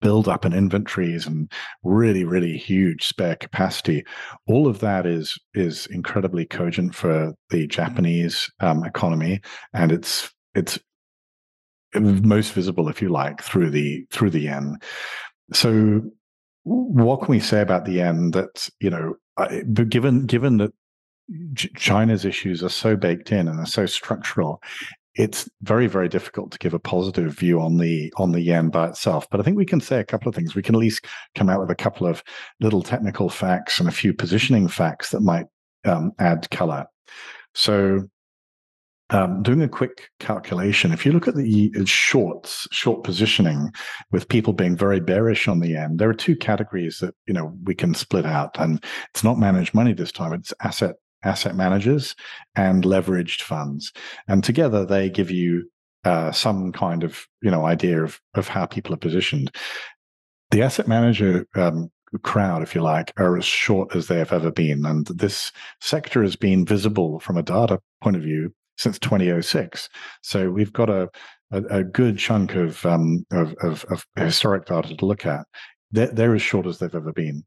build 0.00 0.28
up 0.28 0.44
in 0.44 0.52
inventories 0.52 1.26
and 1.26 1.50
really 1.82 2.24
really 2.24 2.56
huge 2.56 3.06
spare 3.06 3.36
capacity. 3.36 4.04
All 4.46 4.66
of 4.66 4.80
that 4.80 5.06
is 5.06 5.38
is 5.54 5.86
incredibly 5.86 6.46
cogent 6.46 6.94
for 6.94 7.34
the 7.50 7.66
japanese 7.66 8.48
um, 8.60 8.84
economy 8.84 9.40
and 9.74 9.90
it's 9.90 10.32
it's 10.54 10.78
most 11.94 12.52
visible 12.52 12.88
if 12.88 13.00
you 13.00 13.08
like 13.08 13.42
through 13.42 13.70
the 13.70 14.04
through 14.10 14.30
the 14.30 14.40
yen. 14.40 14.78
So 15.52 16.02
what 16.64 17.20
can 17.20 17.28
we 17.28 17.40
say 17.40 17.60
about 17.60 17.84
the 17.84 17.92
yen 17.92 18.32
that 18.32 18.68
you 18.80 18.90
know 18.90 19.14
given 19.88 20.26
given 20.26 20.58
that 20.58 20.72
China's 21.54 22.24
issues 22.24 22.62
are 22.62 22.70
so 22.70 22.96
baked 22.96 23.32
in 23.32 23.48
and 23.48 23.60
are 23.60 23.66
so 23.66 23.86
structural. 23.86 24.62
It's 25.14 25.48
very, 25.62 25.86
very 25.86 26.08
difficult 26.08 26.52
to 26.52 26.58
give 26.58 26.74
a 26.74 26.78
positive 26.78 27.36
view 27.36 27.60
on 27.60 27.78
the 27.78 28.12
on 28.16 28.32
the 28.32 28.40
yen 28.40 28.70
by 28.70 28.88
itself. 28.88 29.26
But 29.30 29.40
I 29.40 29.42
think 29.42 29.56
we 29.56 29.66
can 29.66 29.80
say 29.80 29.98
a 29.98 30.04
couple 30.04 30.28
of 30.28 30.34
things. 30.34 30.54
We 30.54 30.62
can 30.62 30.74
at 30.74 30.80
least 30.80 31.04
come 31.34 31.48
out 31.48 31.60
with 31.60 31.70
a 31.70 31.74
couple 31.74 32.06
of 32.06 32.22
little 32.60 32.82
technical 32.82 33.28
facts 33.28 33.80
and 33.80 33.88
a 33.88 33.92
few 33.92 34.14
positioning 34.14 34.68
facts 34.68 35.10
that 35.10 35.20
might 35.20 35.46
um, 35.84 36.12
add 36.18 36.48
color. 36.50 36.86
So, 37.54 38.08
um, 39.10 39.42
doing 39.42 39.62
a 39.62 39.68
quick 39.68 40.10
calculation, 40.20 40.92
if 40.92 41.04
you 41.04 41.12
look 41.12 41.26
at 41.26 41.34
the 41.34 41.72
shorts, 41.84 42.68
short 42.70 43.02
positioning, 43.02 43.72
with 44.12 44.28
people 44.28 44.52
being 44.52 44.76
very 44.76 45.00
bearish 45.00 45.48
on 45.48 45.60
the 45.60 45.70
yen, 45.70 45.96
there 45.96 46.10
are 46.10 46.14
two 46.14 46.36
categories 46.36 46.98
that 46.98 47.14
you 47.26 47.34
know 47.34 47.52
we 47.64 47.74
can 47.74 47.94
split 47.94 48.24
out, 48.24 48.56
and 48.58 48.84
it's 49.10 49.24
not 49.24 49.38
managed 49.38 49.74
money 49.74 49.94
this 49.94 50.12
time; 50.12 50.32
it's 50.32 50.52
asset 50.62 50.94
asset 51.24 51.54
managers 51.54 52.14
and 52.54 52.84
leveraged 52.84 53.42
funds. 53.42 53.92
And 54.26 54.42
together 54.42 54.84
they 54.84 55.10
give 55.10 55.30
you 55.30 55.70
uh, 56.04 56.32
some 56.32 56.72
kind 56.72 57.02
of 57.02 57.26
you 57.42 57.50
know 57.50 57.66
idea 57.66 58.02
of, 58.02 58.20
of 58.34 58.48
how 58.48 58.66
people 58.66 58.94
are 58.94 58.98
positioned. 58.98 59.54
The 60.50 60.62
asset 60.62 60.88
manager 60.88 61.46
um, 61.54 61.90
crowd, 62.22 62.62
if 62.62 62.74
you 62.74 62.80
like, 62.80 63.12
are 63.18 63.36
as 63.36 63.44
short 63.44 63.94
as 63.94 64.06
they 64.06 64.18
have 64.18 64.32
ever 64.32 64.50
been. 64.50 64.86
And 64.86 65.06
this 65.08 65.52
sector 65.80 66.22
has 66.22 66.36
been 66.36 66.64
visible 66.64 67.20
from 67.20 67.36
a 67.36 67.42
data 67.42 67.80
point 68.02 68.16
of 68.16 68.22
view 68.22 68.54
since 68.78 68.98
2006. 68.98 69.90
So 70.22 70.50
we've 70.50 70.72
got 70.72 70.88
a 70.88 71.10
a, 71.50 71.62
a 71.78 71.84
good 71.84 72.18
chunk 72.18 72.54
of, 72.54 72.84
um, 72.84 73.24
of, 73.30 73.54
of, 73.62 73.84
of 73.90 74.06
historic 74.16 74.66
data 74.66 74.96
to 74.96 75.06
look 75.06 75.26
at. 75.26 75.46
They're, 75.90 76.08
they're 76.08 76.34
as 76.34 76.42
short 76.42 76.66
as 76.66 76.78
they've 76.78 76.94
ever 76.94 77.12
been. 77.12 77.44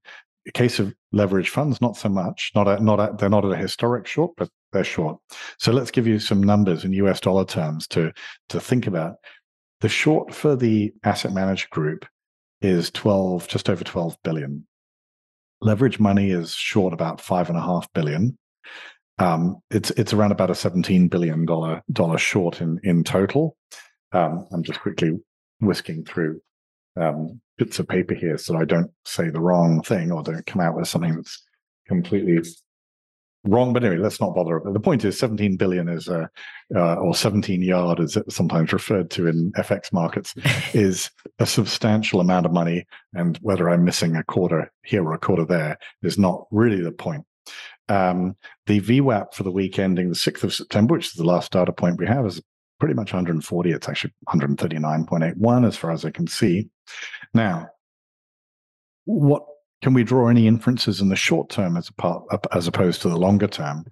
A 0.47 0.51
case 0.51 0.79
of 0.79 0.93
leverage 1.11 1.49
funds, 1.49 1.81
not 1.81 1.95
so 1.95 2.09
much. 2.09 2.51
Not 2.55 2.67
a, 2.67 2.83
not 2.83 2.99
a, 2.99 3.15
they're 3.17 3.29
not 3.29 3.45
at 3.45 3.51
a 3.51 3.57
historic 3.57 4.07
short, 4.07 4.31
but 4.37 4.49
they're 4.71 4.83
short. 4.83 5.17
So 5.59 5.71
let's 5.71 5.91
give 5.91 6.07
you 6.07 6.19
some 6.19 6.41
numbers 6.41 6.83
in 6.83 6.93
US 6.93 7.19
dollar 7.19 7.45
terms 7.45 7.87
to 7.89 8.11
to 8.49 8.59
think 8.59 8.87
about. 8.87 9.15
The 9.81 9.89
short 9.89 10.33
for 10.33 10.55
the 10.55 10.93
asset 11.03 11.33
manager 11.33 11.67
group 11.71 12.05
is 12.61 12.91
12, 12.91 13.47
just 13.47 13.69
over 13.69 13.83
12 13.83 14.15
billion. 14.23 14.67
Leverage 15.61 15.99
money 15.99 16.31
is 16.31 16.53
short 16.53 16.93
about 16.93 17.19
five 17.21 17.49
and 17.49 17.57
a 17.57 17.61
half 17.61 17.91
billion. 17.93 18.37
Um, 19.19 19.57
it's 19.69 19.91
it's 19.91 20.13
around 20.13 20.31
about 20.31 20.49
a 20.49 20.55
17 20.55 21.07
billion 21.07 21.45
dollar 21.45 21.83
dollar 21.91 22.17
short 22.17 22.61
in 22.61 22.79
in 22.83 23.03
total. 23.03 23.55
Um, 24.11 24.47
I'm 24.51 24.63
just 24.63 24.79
quickly 24.79 25.19
whisking 25.59 26.03
through 26.03 26.41
um, 26.99 27.39
bits 27.57 27.79
of 27.79 27.87
paper 27.87 28.13
here 28.13 28.37
so 28.37 28.57
I 28.57 28.65
don't 28.65 28.91
say 29.05 29.29
the 29.29 29.39
wrong 29.39 29.81
thing 29.83 30.11
or 30.11 30.23
don't 30.23 30.45
come 30.45 30.61
out 30.61 30.75
with 30.75 30.87
something 30.87 31.15
that's 31.15 31.43
completely 31.87 32.41
wrong. 33.45 33.73
But 33.73 33.83
anyway, 33.83 34.01
let's 34.01 34.21
not 34.21 34.35
bother. 34.35 34.61
The 34.63 34.79
point 34.79 35.05
is, 35.05 35.17
17 35.17 35.57
billion 35.57 35.89
is, 35.89 36.07
uh, 36.07 36.27
uh, 36.75 36.95
or 36.95 37.15
17 37.15 37.61
yard, 37.61 37.99
as 37.99 38.17
it's 38.17 38.35
sometimes 38.35 38.73
referred 38.73 39.09
to 39.11 39.27
in 39.27 39.51
FX 39.53 39.91
markets, 39.93 40.33
is 40.73 41.09
a 41.39 41.45
substantial 41.45 42.19
amount 42.19 42.45
of 42.45 42.53
money. 42.53 42.85
And 43.13 43.37
whether 43.41 43.69
I'm 43.69 43.83
missing 43.83 44.15
a 44.15 44.23
quarter 44.23 44.71
here 44.83 45.03
or 45.03 45.13
a 45.13 45.19
quarter 45.19 45.45
there 45.45 45.77
is 46.03 46.17
not 46.17 46.45
really 46.51 46.81
the 46.81 46.91
point. 46.91 47.25
Um, 47.89 48.35
the 48.67 48.79
VWAP 48.79 49.33
for 49.33 49.43
the 49.43 49.51
week 49.51 49.77
ending 49.79 50.09
the 50.09 50.15
6th 50.15 50.43
of 50.43 50.53
September, 50.53 50.95
which 50.95 51.07
is 51.07 51.13
the 51.13 51.25
last 51.25 51.51
data 51.51 51.73
point 51.73 51.99
we 51.99 52.07
have, 52.07 52.25
is 52.25 52.41
pretty 52.79 52.95
much 52.95 53.11
140. 53.11 53.71
It's 53.71 53.89
actually 53.89 54.13
139.81 54.29 55.67
as 55.67 55.75
far 55.75 55.91
as 55.91 56.05
I 56.05 56.11
can 56.11 56.27
see. 56.27 56.69
Now, 57.33 57.69
what 59.05 59.45
can 59.81 59.93
we 59.93 60.03
draw 60.03 60.27
any 60.27 60.47
inferences 60.47 61.01
in 61.01 61.09
the 61.09 61.15
short 61.15 61.49
term 61.49 61.77
as, 61.77 61.89
part, 61.91 62.23
as 62.51 62.67
opposed 62.67 63.01
to 63.01 63.09
the 63.09 63.17
longer 63.17 63.47
term? 63.47 63.85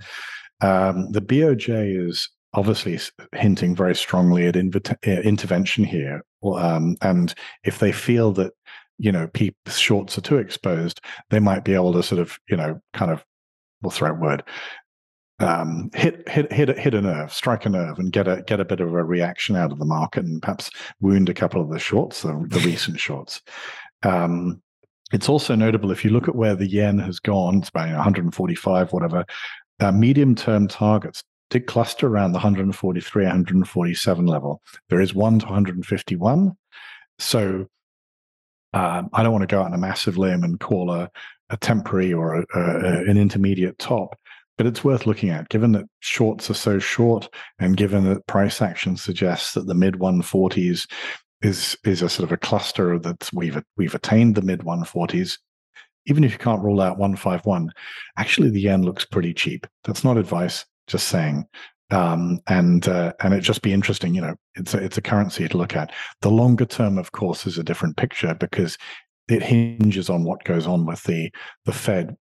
Um, 0.61 1.11
the 1.11 1.21
BOJ 1.21 2.07
is 2.07 2.29
obviously 2.53 2.99
hinting 3.35 3.75
very 3.75 3.95
strongly 3.95 4.47
at 4.47 4.55
uh, 4.55 4.91
intervention 5.07 5.83
here. 5.83 6.23
Um, 6.43 6.97
and 7.01 7.33
if 7.63 7.79
they 7.79 7.91
feel 7.91 8.31
that, 8.33 8.53
you 8.97 9.11
know, 9.11 9.27
people's 9.27 9.77
shorts 9.77 10.17
are 10.17 10.21
too 10.21 10.37
exposed, 10.37 10.99
they 11.29 11.39
might 11.39 11.63
be 11.63 11.73
able 11.73 11.93
to 11.93 12.03
sort 12.03 12.19
of, 12.19 12.37
you 12.49 12.57
know, 12.57 12.81
kind 12.93 13.11
of, 13.11 13.23
we'll 13.81 13.91
throw 13.91 14.09
out 14.09 14.19
word, 14.19 14.43
um, 15.39 15.89
hit 15.93 16.27
hit 16.27 16.51
hit 16.51 16.77
hit 16.77 16.93
a 16.93 17.01
nerve, 17.01 17.33
strike 17.33 17.65
a 17.65 17.69
nerve, 17.69 17.97
and 17.97 18.11
get 18.11 18.27
a 18.27 18.41
get 18.41 18.59
a 18.59 18.65
bit 18.65 18.81
of 18.81 18.93
a 18.93 19.03
reaction 19.03 19.55
out 19.55 19.71
of 19.71 19.79
the 19.79 19.85
market, 19.85 20.25
and 20.25 20.41
perhaps 20.41 20.69
wound 20.99 21.29
a 21.29 21.33
couple 21.33 21.61
of 21.61 21.69
the 21.69 21.79
shorts, 21.79 22.21
the, 22.21 22.33
the 22.49 22.59
recent 22.59 22.99
shorts. 22.99 23.41
Um, 24.03 24.61
it's 25.11 25.29
also 25.29 25.55
notable 25.55 25.91
if 25.91 26.03
you 26.05 26.11
look 26.11 26.27
at 26.27 26.35
where 26.35 26.55
the 26.55 26.69
yen 26.69 26.99
has 26.99 27.19
gone, 27.19 27.59
it's 27.59 27.69
about 27.69 27.89
145, 27.95 28.93
whatever. 28.93 29.25
Uh, 29.79 29.91
medium 29.91 30.35
term 30.35 30.67
targets 30.67 31.23
did 31.49 31.65
cluster 31.65 32.07
around 32.07 32.33
the 32.33 32.37
143, 32.37 33.23
147 33.23 34.25
level. 34.27 34.61
There 34.89 35.01
is 35.01 35.15
one 35.15 35.39
to 35.39 35.45
151. 35.45 36.55
So 37.17 37.67
um, 38.73 39.09
I 39.13 39.23
don't 39.23 39.31
want 39.31 39.41
to 39.41 39.47
go 39.47 39.61
out 39.61 39.67
on 39.67 39.73
a 39.73 39.79
massive 39.79 40.17
limb 40.17 40.43
and 40.43 40.59
call 40.59 40.91
a, 40.91 41.09
a 41.49 41.57
temporary 41.57 42.13
or 42.13 42.35
a, 42.35 42.45
a, 42.53 43.09
an 43.09 43.17
intermediate 43.17 43.79
top 43.79 44.18
but 44.59 44.67
it's 44.67 44.83
worth 44.83 45.07
looking 45.07 45.29
at 45.29 45.47
given 45.47 45.71
that 45.71 45.85
shorts 46.01 46.51
are 46.51 46.53
so 46.53 46.79
short 46.79 47.33
and 47.59 47.77
given 47.77 48.03
that 48.03 48.27
price 48.27 48.61
action 48.61 48.97
suggests 48.97 49.53
that 49.53 49.67
the 49.67 49.73
mid 49.73 49.93
140s 49.95 50.85
is 51.41 51.77
is 51.85 52.01
a 52.01 52.09
sort 52.09 52.25
of 52.25 52.33
a 52.33 52.37
cluster 52.37 52.99
that 52.99 53.29
we've 53.31 53.63
we've 53.77 53.95
attained 53.95 54.35
the 54.35 54.41
mid 54.41 54.59
140s 54.59 55.37
even 56.07 56.25
if 56.25 56.33
you 56.33 56.37
can't 56.37 56.61
rule 56.61 56.81
out 56.81 56.97
151 56.97 57.71
actually 58.17 58.49
the 58.49 58.59
yen 58.59 58.83
looks 58.83 59.05
pretty 59.05 59.33
cheap. 59.33 59.65
That's 59.85 60.03
not 60.03 60.17
advice 60.17 60.65
just 60.87 61.07
saying. 61.07 61.45
Um, 61.91 62.41
and 62.47 62.85
uh, 62.87 63.13
and 63.21 63.33
it 63.33 63.39
just 63.39 63.61
be 63.61 63.73
interesting 63.73 64.13
you 64.13 64.21
know 64.21 64.35
it's 64.55 64.73
a, 64.73 64.83
it's 64.83 64.97
a 64.97 65.01
currency 65.01 65.47
to 65.47 65.57
look 65.57 65.77
at. 65.77 65.93
The 66.21 66.31
longer 66.31 66.65
term 66.65 66.97
of 66.97 67.13
course 67.13 67.47
is 67.47 67.57
a 67.57 67.63
different 67.63 67.95
picture 67.95 68.35
because 68.35 68.77
it 69.29 69.41
hinges 69.41 70.09
on 70.09 70.25
what 70.25 70.43
goes 70.43 70.67
on 70.67 70.85
with 70.85 71.01
the 71.03 71.31
the 71.65 71.71
fed 71.71 72.17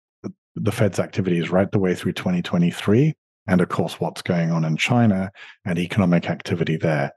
the 0.55 0.73
Fed's 0.73 0.99
activities 0.99 1.51
right 1.51 1.71
the 1.71 1.79
way 1.79 1.95
through 1.95 2.13
2023, 2.13 3.15
and 3.47 3.61
of 3.61 3.69
course, 3.69 4.01
what's 4.01 4.23
going 4.23 4.51
on 4.51 4.65
in 4.65 4.77
China 4.77 5.31
and 5.65 5.79
economic 5.79 6.29
activity 6.29 6.77
there. 6.77 7.13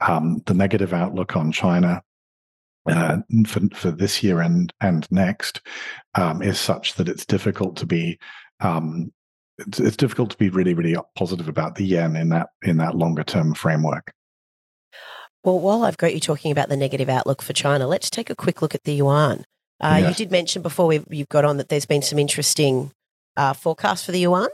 Um, 0.00 0.42
the 0.46 0.54
negative 0.54 0.92
outlook 0.94 1.36
on 1.36 1.52
China 1.52 2.02
uh, 2.86 3.18
for, 3.46 3.60
for 3.74 3.90
this 3.90 4.22
year 4.22 4.40
and 4.40 4.72
and 4.80 5.06
next 5.10 5.60
um, 6.14 6.42
is 6.42 6.58
such 6.58 6.94
that 6.94 7.08
it's 7.08 7.26
difficult 7.26 7.76
to 7.76 7.86
be 7.86 8.18
um, 8.60 9.12
it's, 9.58 9.78
it's, 9.78 9.96
difficult 9.96 10.30
to 10.30 10.36
be 10.38 10.48
really 10.48 10.72
really 10.72 10.96
positive 11.16 11.48
about 11.48 11.74
the 11.74 11.84
yen 11.84 12.16
in 12.16 12.30
that 12.30 12.48
in 12.62 12.78
that 12.78 12.96
longer 12.96 13.22
term 13.22 13.54
framework. 13.54 14.12
Well, 15.44 15.58
while 15.58 15.84
I've 15.84 15.98
got 15.98 16.14
you 16.14 16.20
talking 16.20 16.52
about 16.52 16.68
the 16.68 16.76
negative 16.76 17.08
outlook 17.08 17.42
for 17.42 17.52
China, 17.52 17.86
let's 17.86 18.10
take 18.10 18.30
a 18.30 18.36
quick 18.36 18.60
look 18.60 18.74
at 18.74 18.84
the 18.84 18.94
yuan. 18.94 19.44
Uh, 19.80 19.98
yes. 20.00 20.10
You 20.10 20.24
did 20.24 20.32
mention 20.32 20.62
before 20.62 20.86
we, 20.86 21.02
you've 21.10 21.28
got 21.28 21.44
on 21.44 21.56
that 21.56 21.68
there's 21.68 21.86
been 21.86 22.02
some 22.02 22.18
interesting 22.18 22.92
uh, 23.36 23.52
forecasts 23.54 24.04
for 24.04 24.12
the 24.12 24.20
yuan. 24.20 24.48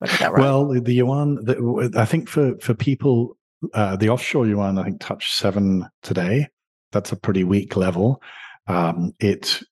Right? 0.00 0.32
Well, 0.32 0.68
the 0.68 0.94
yuan, 0.94 1.44
the, 1.44 1.92
I 1.96 2.04
think 2.04 2.28
for 2.28 2.56
for 2.60 2.72
people, 2.72 3.36
uh, 3.74 3.96
the 3.96 4.08
offshore 4.08 4.46
yuan, 4.46 4.78
I 4.78 4.84
think 4.84 5.00
touched 5.00 5.34
seven 5.34 5.86
today. 6.02 6.48
That's 6.92 7.12
a 7.12 7.16
pretty 7.16 7.44
weak 7.44 7.76
level. 7.76 8.22
Um, 8.66 9.14
it, 9.20 9.62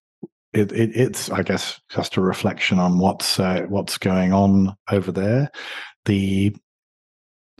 it, 0.52 0.72
it, 0.72 0.90
it's, 0.94 1.30
I 1.30 1.42
guess, 1.42 1.80
just 1.88 2.16
a 2.16 2.20
reflection 2.20 2.78
on 2.78 2.98
what's 2.98 3.38
uh, 3.40 3.62
what's 3.68 3.96
going 3.96 4.32
on 4.32 4.76
over 4.90 5.12
there. 5.12 5.50
The 6.04 6.54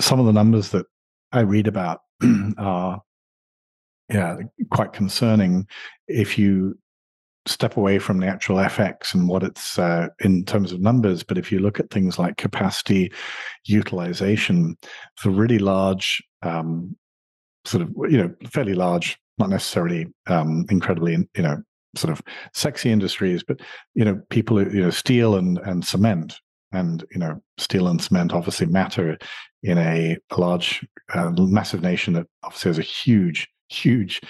some 0.01 0.21
of 0.21 0.27
the 0.27 0.33
numbers 0.33 0.71
that 0.71 0.87
I 1.33 1.41
read 1.41 1.67
about 1.67 2.01
are 2.59 3.01
yeah 4.11 4.39
quite 4.71 4.93
concerning 4.93 5.67
if 6.07 6.39
you 6.39 6.79
step 7.49 7.77
away 7.77 7.99
from 7.99 8.19
the 8.19 8.27
actual 8.27 8.57
FX 8.57 9.15
and 9.15 9.29
what 9.29 9.43
it's 9.43 9.79
uh, 9.79 10.09
in 10.21 10.45
terms 10.45 10.73
of 10.73 10.81
numbers. 10.81 11.23
But 11.23 11.39
if 11.39 11.51
you 11.51 11.59
look 11.59 11.81
at 11.81 11.91
things 11.91 12.19
like 12.19 12.37
capacity 12.37 13.13
utilization 13.65 14.77
for 15.17 15.31
really 15.31 15.59
large, 15.59 16.23
um, 16.43 16.97
sort 17.65 17.83
of, 17.83 17.91
you 18.11 18.19
know, 18.19 18.35
fairly 18.51 18.75
large, 18.75 19.19
not 19.39 19.51
necessarily 19.51 20.07
um, 20.27 20.67
incredibly, 20.71 21.13
you 21.35 21.43
know, 21.43 21.57
sort 21.97 22.13
of 22.13 22.23
sexy 22.55 22.91
industries, 22.91 23.43
but, 23.43 23.61
you 23.95 24.05
know, 24.05 24.21
people, 24.31 24.63
you 24.73 24.83
know, 24.83 24.91
steel 24.91 25.37
and, 25.37 25.59
and 25.59 25.85
cement. 25.85 26.39
And, 26.71 27.03
you 27.11 27.19
know, 27.19 27.43
steel 27.57 27.89
and 27.89 28.01
cement 28.01 28.35
obviously 28.35 28.67
matter 28.67 29.17
in 29.63 29.79
a, 29.79 30.19
a 30.31 30.37
large, 30.41 30.87
uh, 31.15 31.31
massive 31.31 31.81
nation 31.81 32.13
that 32.13 32.27
obviously 32.43 32.69
has 32.69 32.79
a 32.79 32.83
huge, 32.83 33.49
huge 33.71 34.21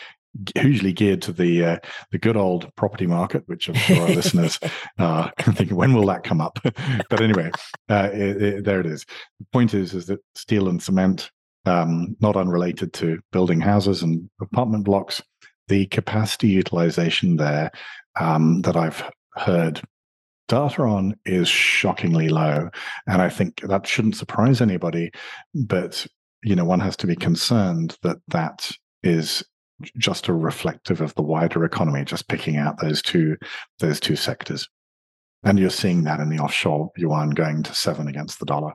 hugely 0.56 0.92
geared 0.92 1.22
to 1.22 1.32
the 1.32 1.64
uh, 1.64 1.78
the 2.10 2.18
good 2.18 2.36
old 2.36 2.74
property 2.76 3.06
market, 3.06 3.42
which 3.46 3.68
I'm 3.68 3.74
sure 3.74 4.00
our 4.02 4.08
listeners 4.14 4.58
are 4.98 5.32
thinking, 5.38 5.76
when 5.76 5.94
will 5.94 6.06
that 6.06 6.24
come 6.24 6.40
up? 6.40 6.58
but 7.10 7.20
anyway, 7.20 7.50
uh, 7.88 8.10
it, 8.12 8.42
it, 8.42 8.64
there 8.64 8.80
it 8.80 8.86
is. 8.86 9.04
The 9.38 9.46
point 9.52 9.74
is, 9.74 9.94
is 9.94 10.06
that 10.06 10.20
steel 10.34 10.68
and 10.68 10.82
cement, 10.82 11.30
um, 11.66 12.16
not 12.20 12.36
unrelated 12.36 12.92
to 12.94 13.20
building 13.32 13.60
houses 13.60 14.02
and 14.02 14.28
apartment 14.40 14.84
blocks, 14.84 15.22
the 15.68 15.86
capacity 15.86 16.48
utilization 16.48 17.36
there 17.36 17.70
um, 18.18 18.62
that 18.62 18.76
I've 18.76 19.02
heard 19.34 19.80
data 20.48 20.82
on 20.82 21.14
is 21.26 21.48
shockingly 21.48 22.28
low, 22.28 22.70
and 23.06 23.22
I 23.22 23.28
think 23.28 23.60
that 23.62 23.86
shouldn't 23.86 24.16
surprise 24.16 24.60
anybody. 24.60 25.10
But 25.54 26.06
you 26.42 26.54
know, 26.54 26.64
one 26.64 26.80
has 26.80 26.96
to 26.98 27.06
be 27.06 27.16
concerned 27.16 27.96
that 28.02 28.18
that 28.28 28.70
is 29.02 29.44
just 29.96 30.28
a 30.28 30.32
reflective 30.32 31.00
of 31.00 31.14
the 31.14 31.22
wider 31.22 31.64
economy, 31.64 32.04
just 32.04 32.28
picking 32.28 32.56
out 32.56 32.80
those 32.80 33.02
two 33.02 33.36
those 33.78 34.00
two 34.00 34.16
sectors. 34.16 34.68
And 35.44 35.58
you're 35.58 35.70
seeing 35.70 36.02
that 36.04 36.20
in 36.20 36.30
the 36.30 36.38
offshore 36.38 36.90
yuan 36.96 37.30
going 37.30 37.62
to 37.62 37.74
seven 37.74 38.08
against 38.08 38.40
the 38.40 38.46
dollar. 38.46 38.72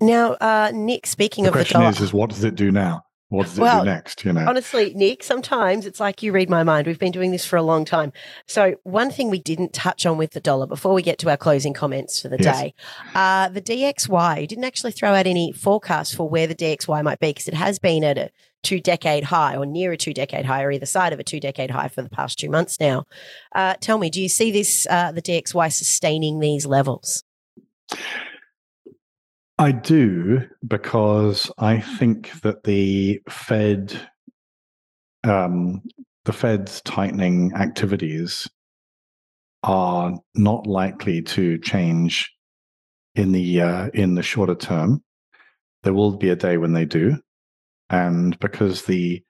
Now, 0.00 0.34
uh, 0.34 0.70
Nick, 0.72 1.06
speaking 1.06 1.44
the 1.44 1.50
of 1.50 1.54
the 1.54 1.64
dollar, 1.64 1.84
question 1.86 2.04
is, 2.04 2.08
is 2.08 2.12
what 2.12 2.30
does 2.30 2.44
it 2.44 2.54
do 2.54 2.70
now? 2.70 3.02
What 3.30 3.46
does 3.46 3.58
it 3.58 3.62
well, 3.62 3.84
do 3.84 3.90
next? 3.90 4.24
You 4.24 4.32
know, 4.32 4.44
honestly, 4.44 4.92
Nick, 4.94 5.22
sometimes 5.22 5.86
it's 5.86 6.00
like 6.00 6.20
you 6.20 6.32
read 6.32 6.50
my 6.50 6.64
mind. 6.64 6.88
We've 6.88 6.98
been 6.98 7.12
doing 7.12 7.30
this 7.30 7.46
for 7.46 7.56
a 7.56 7.62
long 7.62 7.84
time. 7.84 8.12
So, 8.46 8.74
one 8.82 9.12
thing 9.12 9.30
we 9.30 9.38
didn't 9.38 9.72
touch 9.72 10.04
on 10.04 10.18
with 10.18 10.32
the 10.32 10.40
dollar 10.40 10.66
before 10.66 10.92
we 10.94 11.02
get 11.02 11.18
to 11.20 11.30
our 11.30 11.36
closing 11.36 11.72
comments 11.72 12.20
for 12.20 12.28
the 12.28 12.38
yes. 12.40 12.60
day, 12.60 12.74
uh, 13.14 13.48
the 13.48 13.62
DXY. 13.62 14.40
You 14.40 14.46
didn't 14.48 14.64
actually 14.64 14.90
throw 14.90 15.14
out 15.14 15.28
any 15.28 15.52
forecast 15.52 16.16
for 16.16 16.28
where 16.28 16.48
the 16.48 16.56
DXY 16.56 17.04
might 17.04 17.20
be 17.20 17.28
because 17.28 17.46
it 17.46 17.54
has 17.54 17.78
been 17.78 18.02
at 18.02 18.18
a 18.18 18.30
two 18.64 18.80
decade 18.80 19.22
high 19.22 19.56
or 19.56 19.64
near 19.64 19.92
a 19.92 19.96
two 19.96 20.12
decade 20.12 20.44
high 20.44 20.64
or 20.64 20.72
either 20.72 20.84
side 20.84 21.12
of 21.12 21.20
a 21.20 21.24
two 21.24 21.38
decade 21.38 21.70
high 21.70 21.86
for 21.86 22.02
the 22.02 22.10
past 22.10 22.36
two 22.36 22.50
months 22.50 22.80
now. 22.80 23.04
Uh, 23.54 23.74
tell 23.80 23.98
me, 23.98 24.10
do 24.10 24.20
you 24.20 24.28
see 24.28 24.50
this 24.50 24.88
uh, 24.90 25.12
the 25.12 25.22
DXY 25.22 25.72
sustaining 25.72 26.40
these 26.40 26.66
levels? 26.66 27.22
I 29.60 29.72
do 29.72 30.48
because 30.66 31.50
I 31.58 31.80
think 31.80 32.40
that 32.40 32.64
the 32.64 33.20
Fed, 33.28 33.94
um, 35.22 35.82
the 36.24 36.32
Fed's 36.32 36.80
tightening 36.80 37.52
activities 37.52 38.48
are 39.62 40.14
not 40.34 40.66
likely 40.66 41.20
to 41.20 41.58
change 41.58 42.32
in 43.14 43.32
the 43.32 43.60
uh, 43.60 43.90
in 43.92 44.14
the 44.14 44.22
shorter 44.22 44.54
term. 44.54 45.04
There 45.82 45.92
will 45.92 46.16
be 46.16 46.30
a 46.30 46.36
day 46.36 46.56
when 46.56 46.72
they 46.72 46.86
do, 46.86 47.18
and 47.90 48.38
because 48.38 48.84
the 48.84 49.22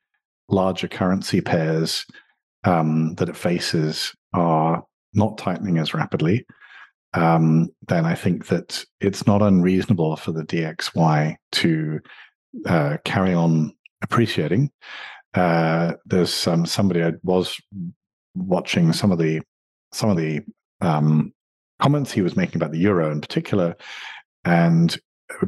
larger 0.48 0.86
currency 0.86 1.40
pairs 1.40 2.06
um, 2.62 3.16
that 3.16 3.28
it 3.28 3.36
faces 3.36 4.14
are 4.32 4.84
not 5.12 5.38
tightening 5.38 5.78
as 5.78 5.92
rapidly, 5.92 6.46
um, 7.14 7.68
then 7.88 8.04
I 8.04 8.14
think 8.14 8.46
that 8.48 8.84
it's 9.00 9.26
not 9.26 9.42
unreasonable 9.42 10.16
for 10.16 10.32
the 10.32 10.44
DXY 10.44 11.36
to 11.52 12.00
uh, 12.66 12.96
carry 13.04 13.34
on 13.34 13.72
appreciating. 14.02 14.70
Uh, 15.34 15.94
there's 16.06 16.46
um, 16.46 16.66
somebody 16.66 17.02
I 17.02 17.12
was 17.22 17.60
watching 18.34 18.92
some 18.92 19.12
of 19.12 19.18
the 19.18 19.40
some 19.92 20.10
of 20.10 20.16
the 20.16 20.40
um, 20.80 21.32
comments 21.80 22.12
he 22.12 22.22
was 22.22 22.36
making 22.36 22.56
about 22.56 22.72
the 22.72 22.78
euro 22.78 23.10
in 23.10 23.20
particular, 23.20 23.76
and 24.44 24.96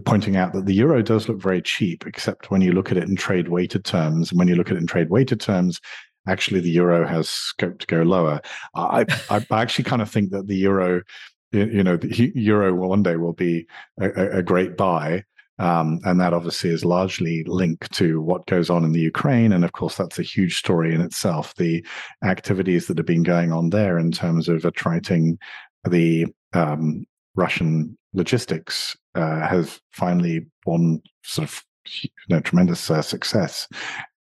pointing 0.04 0.36
out 0.36 0.52
that 0.52 0.66
the 0.66 0.74
euro 0.74 1.02
does 1.02 1.28
look 1.28 1.40
very 1.40 1.62
cheap, 1.62 2.06
except 2.06 2.50
when 2.50 2.60
you 2.60 2.72
look 2.72 2.90
at 2.90 2.96
it 2.96 3.08
in 3.08 3.16
trade 3.16 3.48
weighted 3.48 3.84
terms. 3.84 4.30
And 4.30 4.38
when 4.38 4.48
you 4.48 4.54
look 4.54 4.68
at 4.68 4.76
it 4.76 4.80
in 4.80 4.86
trade 4.86 5.10
weighted 5.10 5.40
terms, 5.40 5.80
actually 6.26 6.60
the 6.60 6.70
euro 6.70 7.06
has 7.06 7.28
scope 7.28 7.78
to 7.78 7.86
go 7.86 8.02
lower. 8.02 8.40
I, 8.74 9.04
I, 9.30 9.46
I 9.50 9.62
actually 9.62 9.84
kind 9.84 10.02
of 10.02 10.10
think 10.10 10.30
that 10.30 10.46
the 10.46 10.56
euro, 10.56 11.02
you 11.52 11.82
know, 11.82 11.96
the 11.96 12.32
euro 12.34 12.74
one 12.74 13.02
day 13.02 13.16
will 13.16 13.32
be 13.32 13.66
a, 14.00 14.38
a 14.38 14.42
great 14.42 14.76
buy. 14.76 15.24
Um, 15.58 16.00
and 16.04 16.20
that 16.20 16.32
obviously 16.32 16.70
is 16.70 16.84
largely 16.84 17.44
linked 17.44 17.92
to 17.92 18.20
what 18.20 18.46
goes 18.46 18.70
on 18.70 18.84
in 18.84 18.92
the 18.92 19.00
Ukraine. 19.00 19.52
And 19.52 19.64
of 19.64 19.72
course, 19.72 19.96
that's 19.96 20.18
a 20.18 20.22
huge 20.24 20.58
story 20.58 20.94
in 20.94 21.00
itself. 21.00 21.54
The 21.54 21.84
activities 22.24 22.86
that 22.86 22.96
have 22.98 23.06
been 23.06 23.22
going 23.22 23.52
on 23.52 23.70
there 23.70 23.98
in 23.98 24.10
terms 24.10 24.48
of 24.48 24.64
attriting 24.64 25.38
the 25.88 26.26
um, 26.52 27.04
Russian 27.36 27.96
logistics 28.12 28.96
uh, 29.14 29.46
has 29.46 29.80
finally 29.92 30.46
won 30.66 31.02
sort 31.22 31.48
of 31.48 31.64
you 32.02 32.10
know, 32.28 32.40
tremendous 32.40 32.90
uh, 32.90 33.02
success. 33.02 33.68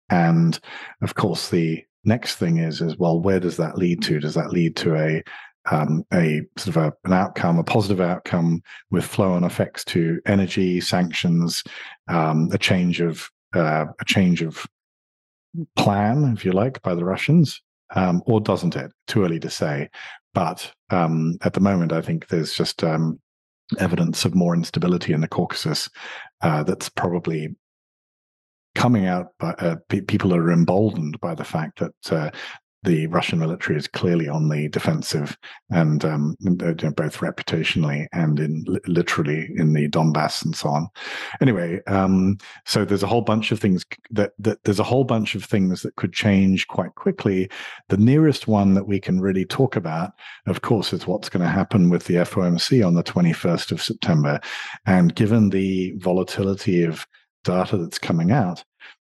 And 0.09 0.59
of 1.01 1.15
course, 1.15 1.49
the 1.49 1.83
next 2.03 2.35
thing 2.35 2.57
is 2.57 2.81
is 2.81 2.97
well, 2.97 3.19
where 3.19 3.39
does 3.39 3.57
that 3.57 3.77
lead 3.77 4.01
to? 4.03 4.19
Does 4.19 4.33
that 4.33 4.51
lead 4.51 4.75
to 4.77 4.95
a 4.95 5.23
um, 5.71 6.03
a 6.13 6.41
sort 6.58 6.75
of 6.75 6.77
a, 6.77 6.93
an 7.05 7.13
outcome, 7.13 7.60
a 7.60 7.63
positive 7.63 8.01
outcome 8.01 8.62
with 8.91 9.05
flow 9.05 9.34
on 9.34 9.43
effects 9.43 9.84
to 9.86 10.19
energy 10.25 10.82
sanctions, 10.82 11.63
um, 12.08 12.49
a 12.51 12.58
change 12.58 13.01
of 13.01 13.29
uh, 13.55 13.86
a 13.99 14.05
change 14.05 14.41
of 14.41 14.65
plan, 15.75 16.34
if 16.36 16.45
you 16.45 16.51
like, 16.51 16.82
by 16.82 16.93
the 16.93 17.05
Russians, 17.05 17.62
um, 17.95 18.21
or 18.25 18.39
doesn't 18.39 18.75
it? 18.75 18.91
Too 19.08 19.23
early 19.23 19.39
to 19.39 19.49
say. 19.49 19.89
But 20.34 20.71
um, 20.91 21.38
at 21.41 21.53
the 21.53 21.60
moment, 21.60 21.91
I 21.91 22.01
think 22.01 22.27
there's 22.27 22.53
just 22.53 22.84
um, 22.84 23.19
evidence 23.79 24.25
of 24.25 24.36
more 24.36 24.55
instability 24.55 25.13
in 25.13 25.21
the 25.21 25.27
Caucasus 25.27 25.89
uh, 26.41 26.63
that's 26.63 26.89
probably 26.89 27.55
coming 28.75 29.08
out 29.08 29.34
by 29.39 29.51
uh, 29.53 29.75
people 29.88 30.34
are 30.34 30.51
emboldened 30.51 31.19
by 31.19 31.34
the 31.34 31.43
fact 31.43 31.79
that 31.79 32.12
uh, 32.13 32.29
the 32.83 33.07
Russian 33.07 33.39
military 33.39 33.77
is 33.77 33.87
clearly 33.87 34.29
on 34.29 34.47
the 34.47 34.69
defensive, 34.69 35.37
and 35.69 36.05
um, 36.05 36.35
uh, 36.47 36.71
both 36.91 37.17
reputationally 37.17 38.07
and 38.13 38.39
in 38.39 38.65
literally 38.87 39.49
in 39.57 39.73
the 39.73 39.89
Donbass 39.89 40.45
and 40.45 40.55
so 40.55 40.69
on. 40.69 40.87
Anyway, 41.41 41.81
um, 41.87 42.37
so 42.65 42.85
there's 42.85 43.03
a 43.03 43.07
whole 43.07 43.21
bunch 43.21 43.51
of 43.51 43.59
things 43.59 43.85
that, 44.11 44.31
that 44.39 44.63
there's 44.63 44.79
a 44.79 44.83
whole 44.83 45.03
bunch 45.03 45.35
of 45.35 45.43
things 45.43 45.81
that 45.81 45.95
could 45.97 46.13
change 46.13 46.67
quite 46.67 46.95
quickly. 46.95 47.49
The 47.89 47.97
nearest 47.97 48.47
one 48.47 48.75
that 48.75 48.87
we 48.87 48.99
can 48.99 49.19
really 49.19 49.45
talk 49.45 49.75
about, 49.75 50.11
of 50.47 50.61
course, 50.61 50.93
is 50.93 51.05
what's 51.05 51.29
going 51.29 51.43
to 51.43 51.51
happen 51.51 51.89
with 51.89 52.05
the 52.05 52.15
FOMC 52.15 52.85
on 52.85 52.93
the 52.93 53.03
21st 53.03 53.73
of 53.73 53.81
September, 53.81 54.39
and 54.85 55.15
given 55.15 55.49
the 55.49 55.93
volatility 55.97 56.83
of 56.83 57.05
data 57.43 57.77
that's 57.77 57.99
coming 57.99 58.31
out, 58.31 58.63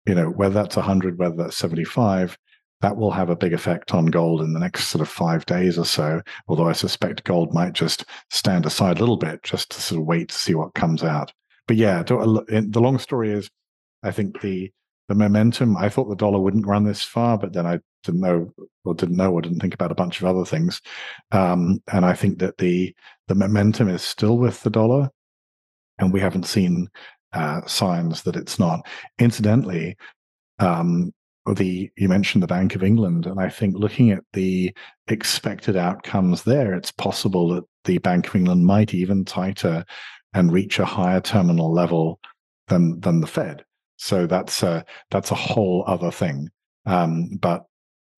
you 0.07 0.15
know 0.15 0.29
whether 0.29 0.55
that's 0.55 0.75
100, 0.75 1.19
whether 1.19 1.35
that's 1.35 1.57
75 1.57 2.37
that 2.81 2.97
will 2.97 3.11
have 3.11 3.29
a 3.29 3.35
big 3.35 3.53
effect 3.53 3.93
on 3.93 4.07
gold 4.07 4.41
in 4.41 4.53
the 4.53 4.59
next 4.59 4.87
sort 4.87 5.01
of 5.01 5.09
five 5.09 5.45
days 5.45 5.77
or 5.77 5.85
so. 5.85 6.21
Although 6.47 6.67
I 6.67 6.73
suspect 6.73 7.23
gold 7.23 7.53
might 7.53 7.73
just 7.73 8.05
stand 8.29 8.65
aside 8.65 8.97
a 8.97 8.99
little 8.99 9.17
bit 9.17 9.43
just 9.43 9.71
to 9.71 9.81
sort 9.81 10.01
of 10.01 10.07
wait 10.07 10.29
to 10.29 10.35
see 10.35 10.55
what 10.55 10.73
comes 10.73 11.03
out. 11.03 11.31
But 11.67 11.77
yeah, 11.77 12.03
the 12.03 12.81
long 12.81 12.99
story 12.99 13.31
is, 13.31 13.49
I 14.03 14.11
think 14.11 14.41
the 14.41 14.71
the 15.07 15.15
momentum. 15.15 15.75
I 15.77 15.89
thought 15.89 16.09
the 16.09 16.15
dollar 16.15 16.39
wouldn't 16.39 16.67
run 16.67 16.85
this 16.85 17.03
far, 17.03 17.37
but 17.37 17.53
then 17.53 17.65
I 17.65 17.79
didn't 18.03 18.21
know 18.21 18.51
or 18.85 18.93
didn't 18.95 19.17
know 19.17 19.31
or 19.33 19.41
didn't 19.41 19.59
think 19.59 19.73
about 19.73 19.91
a 19.91 19.95
bunch 19.95 20.21
of 20.21 20.25
other 20.25 20.45
things. 20.45 20.81
Um, 21.31 21.81
and 21.91 22.05
I 22.05 22.13
think 22.13 22.39
that 22.39 22.57
the 22.57 22.95
the 23.27 23.35
momentum 23.35 23.89
is 23.89 24.01
still 24.01 24.37
with 24.37 24.61
the 24.63 24.69
dollar, 24.69 25.09
and 25.99 26.11
we 26.11 26.19
haven't 26.19 26.45
seen 26.45 26.87
uh, 27.33 27.61
signs 27.67 28.23
that 28.23 28.35
it's 28.35 28.57
not. 28.57 28.85
Incidentally, 29.19 29.97
um, 30.59 31.13
the 31.55 31.91
you 31.97 32.07
mentioned 32.07 32.43
the 32.43 32.47
Bank 32.47 32.75
of 32.75 32.83
England, 32.83 33.25
and 33.25 33.39
I 33.39 33.49
think 33.49 33.75
looking 33.75 34.11
at 34.11 34.23
the 34.33 34.75
expected 35.07 35.75
outcomes 35.75 36.43
there, 36.43 36.73
it's 36.73 36.91
possible 36.91 37.49
that 37.49 37.63
the 37.85 37.97
Bank 37.99 38.27
of 38.27 38.35
England 38.35 38.65
might 38.65 38.93
even 38.93 39.25
tighter 39.25 39.83
and 40.33 40.53
reach 40.53 40.79
a 40.79 40.85
higher 40.85 41.21
terminal 41.21 41.73
level 41.73 42.19
than 42.67 42.99
than 42.99 43.21
the 43.21 43.27
Fed. 43.27 43.65
So 43.97 44.27
that's 44.27 44.63
a 44.63 44.85
that's 45.09 45.31
a 45.31 45.35
whole 45.35 45.83
other 45.87 46.11
thing. 46.11 46.49
Um, 46.85 47.37
but 47.39 47.63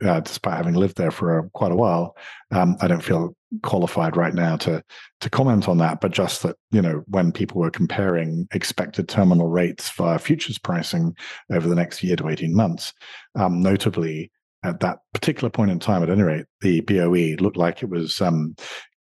uh, 0.03 0.19
despite 0.19 0.57
having 0.57 0.75
lived 0.75 0.97
there 0.97 1.11
for 1.11 1.39
a, 1.39 1.49
quite 1.49 1.71
a 1.71 1.77
while, 1.77 2.15
um, 2.51 2.75
I 2.81 2.87
don't 2.87 3.03
feel 3.03 3.35
qualified 3.61 4.17
right 4.17 4.33
now 4.33 4.55
to 4.57 4.83
to 5.21 5.29
comment 5.29 5.67
on 5.67 5.77
that. 5.77 6.01
But 6.01 6.11
just 6.11 6.43
that 6.43 6.55
you 6.71 6.81
know, 6.81 7.03
when 7.07 7.31
people 7.31 7.61
were 7.61 7.71
comparing 7.71 8.47
expected 8.53 9.07
terminal 9.07 9.47
rates 9.47 9.89
via 9.91 10.19
futures 10.19 10.57
pricing 10.57 11.15
over 11.51 11.67
the 11.67 11.75
next 11.75 12.03
year 12.03 12.15
to 12.15 12.29
eighteen 12.29 12.55
months, 12.55 12.93
um, 13.35 13.61
notably 13.61 14.31
at 14.63 14.79
that 14.79 14.99
particular 15.13 15.49
point 15.49 15.71
in 15.71 15.79
time, 15.79 16.03
at 16.03 16.09
any 16.09 16.23
rate, 16.23 16.45
the 16.61 16.81
BOE 16.81 17.35
looked 17.43 17.57
like 17.57 17.83
it 17.83 17.89
was 17.89 18.21
um, 18.21 18.55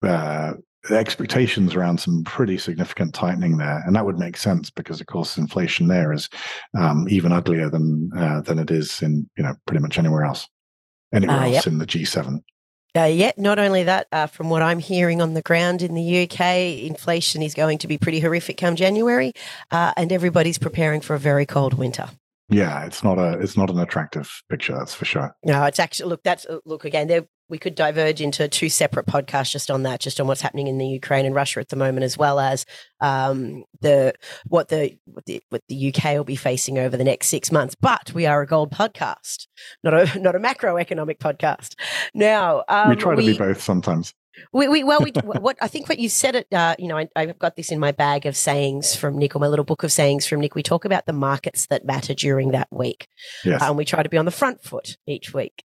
uh, 0.02 0.52
expectations 0.90 1.74
around 1.74 1.98
some 1.98 2.22
pretty 2.24 2.58
significant 2.58 3.14
tightening 3.14 3.56
there, 3.56 3.82
and 3.86 3.96
that 3.96 4.04
would 4.04 4.18
make 4.18 4.36
sense 4.36 4.70
because, 4.70 5.00
of 5.00 5.06
course, 5.06 5.38
inflation 5.38 5.88
there 5.88 6.12
is 6.12 6.28
um, 6.78 7.06
even 7.08 7.32
uglier 7.32 7.70
than 7.70 8.10
uh, 8.16 8.40
than 8.42 8.58
it 8.58 8.70
is 8.70 9.02
in 9.02 9.28
you 9.36 9.42
know 9.42 9.54
pretty 9.66 9.82
much 9.82 9.98
anywhere 9.98 10.24
else 10.24 10.46
anywhere 11.12 11.36
uh, 11.36 11.44
else 11.44 11.54
yep. 11.54 11.66
in 11.66 11.78
the 11.78 11.86
G7. 11.86 12.40
Uh, 12.98 13.04
yeah, 13.04 13.30
not 13.36 13.60
only 13.60 13.84
that, 13.84 14.08
uh, 14.10 14.26
from 14.26 14.50
what 14.50 14.60
I'm 14.60 14.80
hearing 14.80 15.22
on 15.22 15.34
the 15.34 15.42
ground 15.42 15.82
in 15.82 15.94
the 15.94 16.22
UK, 16.24 16.84
inflation 16.84 17.42
is 17.42 17.54
going 17.54 17.78
to 17.78 17.86
be 17.86 17.96
pretty 17.96 18.18
horrific 18.18 18.56
come 18.56 18.74
January, 18.74 19.34
uh, 19.70 19.92
and 19.96 20.10
everybody's 20.10 20.58
preparing 20.58 21.00
for 21.00 21.14
a 21.14 21.18
very 21.18 21.46
cold 21.46 21.74
winter. 21.74 22.08
Yeah, 22.50 22.86
it's 22.86 23.04
not 23.04 23.18
a 23.18 23.38
it's 23.40 23.56
not 23.56 23.70
an 23.70 23.78
attractive 23.78 24.42
picture, 24.48 24.74
that's 24.74 24.94
for 24.94 25.04
sure. 25.04 25.36
No, 25.44 25.64
it's 25.64 25.78
actually 25.78 26.08
look 26.08 26.22
that's 26.22 26.46
uh, 26.46 26.58
look 26.64 26.84
again. 26.84 27.06
There 27.06 27.26
we 27.50 27.58
could 27.58 27.74
diverge 27.74 28.20
into 28.20 28.46
two 28.48 28.68
separate 28.68 29.06
podcasts 29.06 29.50
just 29.52 29.70
on 29.70 29.82
that, 29.82 30.00
just 30.00 30.20
on 30.20 30.26
what's 30.26 30.40
happening 30.40 30.66
in 30.66 30.78
the 30.78 30.86
Ukraine 30.86 31.24
and 31.24 31.34
Russia 31.34 31.60
at 31.60 31.68
the 31.68 31.76
moment, 31.76 32.04
as 32.04 32.18
well 32.18 32.38
as 32.38 32.66
um, 33.00 33.64
the 33.80 34.14
what 34.46 34.68
the 34.68 34.98
what 35.06 35.24
the 35.26 35.42
what 35.48 35.62
the 35.68 35.94
UK 35.94 36.14
will 36.14 36.24
be 36.24 36.36
facing 36.36 36.78
over 36.78 36.96
the 36.96 37.04
next 37.04 37.28
six 37.28 37.50
months. 37.50 37.74
But 37.74 38.12
we 38.14 38.26
are 38.26 38.42
a 38.42 38.46
gold 38.46 38.70
podcast, 38.70 39.46
not 39.82 39.94
a 39.94 40.18
not 40.18 40.34
a 40.34 40.38
macroeconomic 40.38 41.18
podcast. 41.18 41.74
Now 42.14 42.64
um, 42.68 42.90
we 42.90 42.96
try 42.96 43.14
to 43.14 43.22
we, 43.22 43.32
be 43.32 43.38
both 43.38 43.60
sometimes. 43.60 44.14
We, 44.52 44.68
we 44.68 44.84
well, 44.84 45.00
we 45.00 45.12
what 45.24 45.56
I 45.60 45.68
think 45.68 45.88
what 45.88 45.98
you 45.98 46.08
said 46.08 46.34
it. 46.34 46.52
Uh, 46.52 46.74
you 46.78 46.88
know, 46.88 46.96
I, 46.96 47.08
have 47.16 47.38
got 47.38 47.56
this 47.56 47.70
in 47.70 47.78
my 47.78 47.92
bag 47.92 48.26
of 48.26 48.36
sayings 48.36 48.94
from 48.94 49.18
Nick, 49.18 49.34
or 49.36 49.38
my 49.38 49.46
little 49.46 49.64
book 49.64 49.82
of 49.82 49.92
sayings 49.92 50.26
from 50.26 50.40
Nick. 50.40 50.54
We 50.54 50.62
talk 50.62 50.84
about 50.84 51.06
the 51.06 51.12
markets 51.12 51.66
that 51.66 51.84
matter 51.84 52.14
during 52.14 52.52
that 52.52 52.68
week, 52.70 53.08
yes. 53.44 53.62
and 53.62 53.76
we 53.76 53.84
try 53.84 54.02
to 54.02 54.08
be 54.08 54.16
on 54.16 54.24
the 54.24 54.30
front 54.30 54.62
foot 54.62 54.96
each 55.06 55.32
week. 55.32 55.64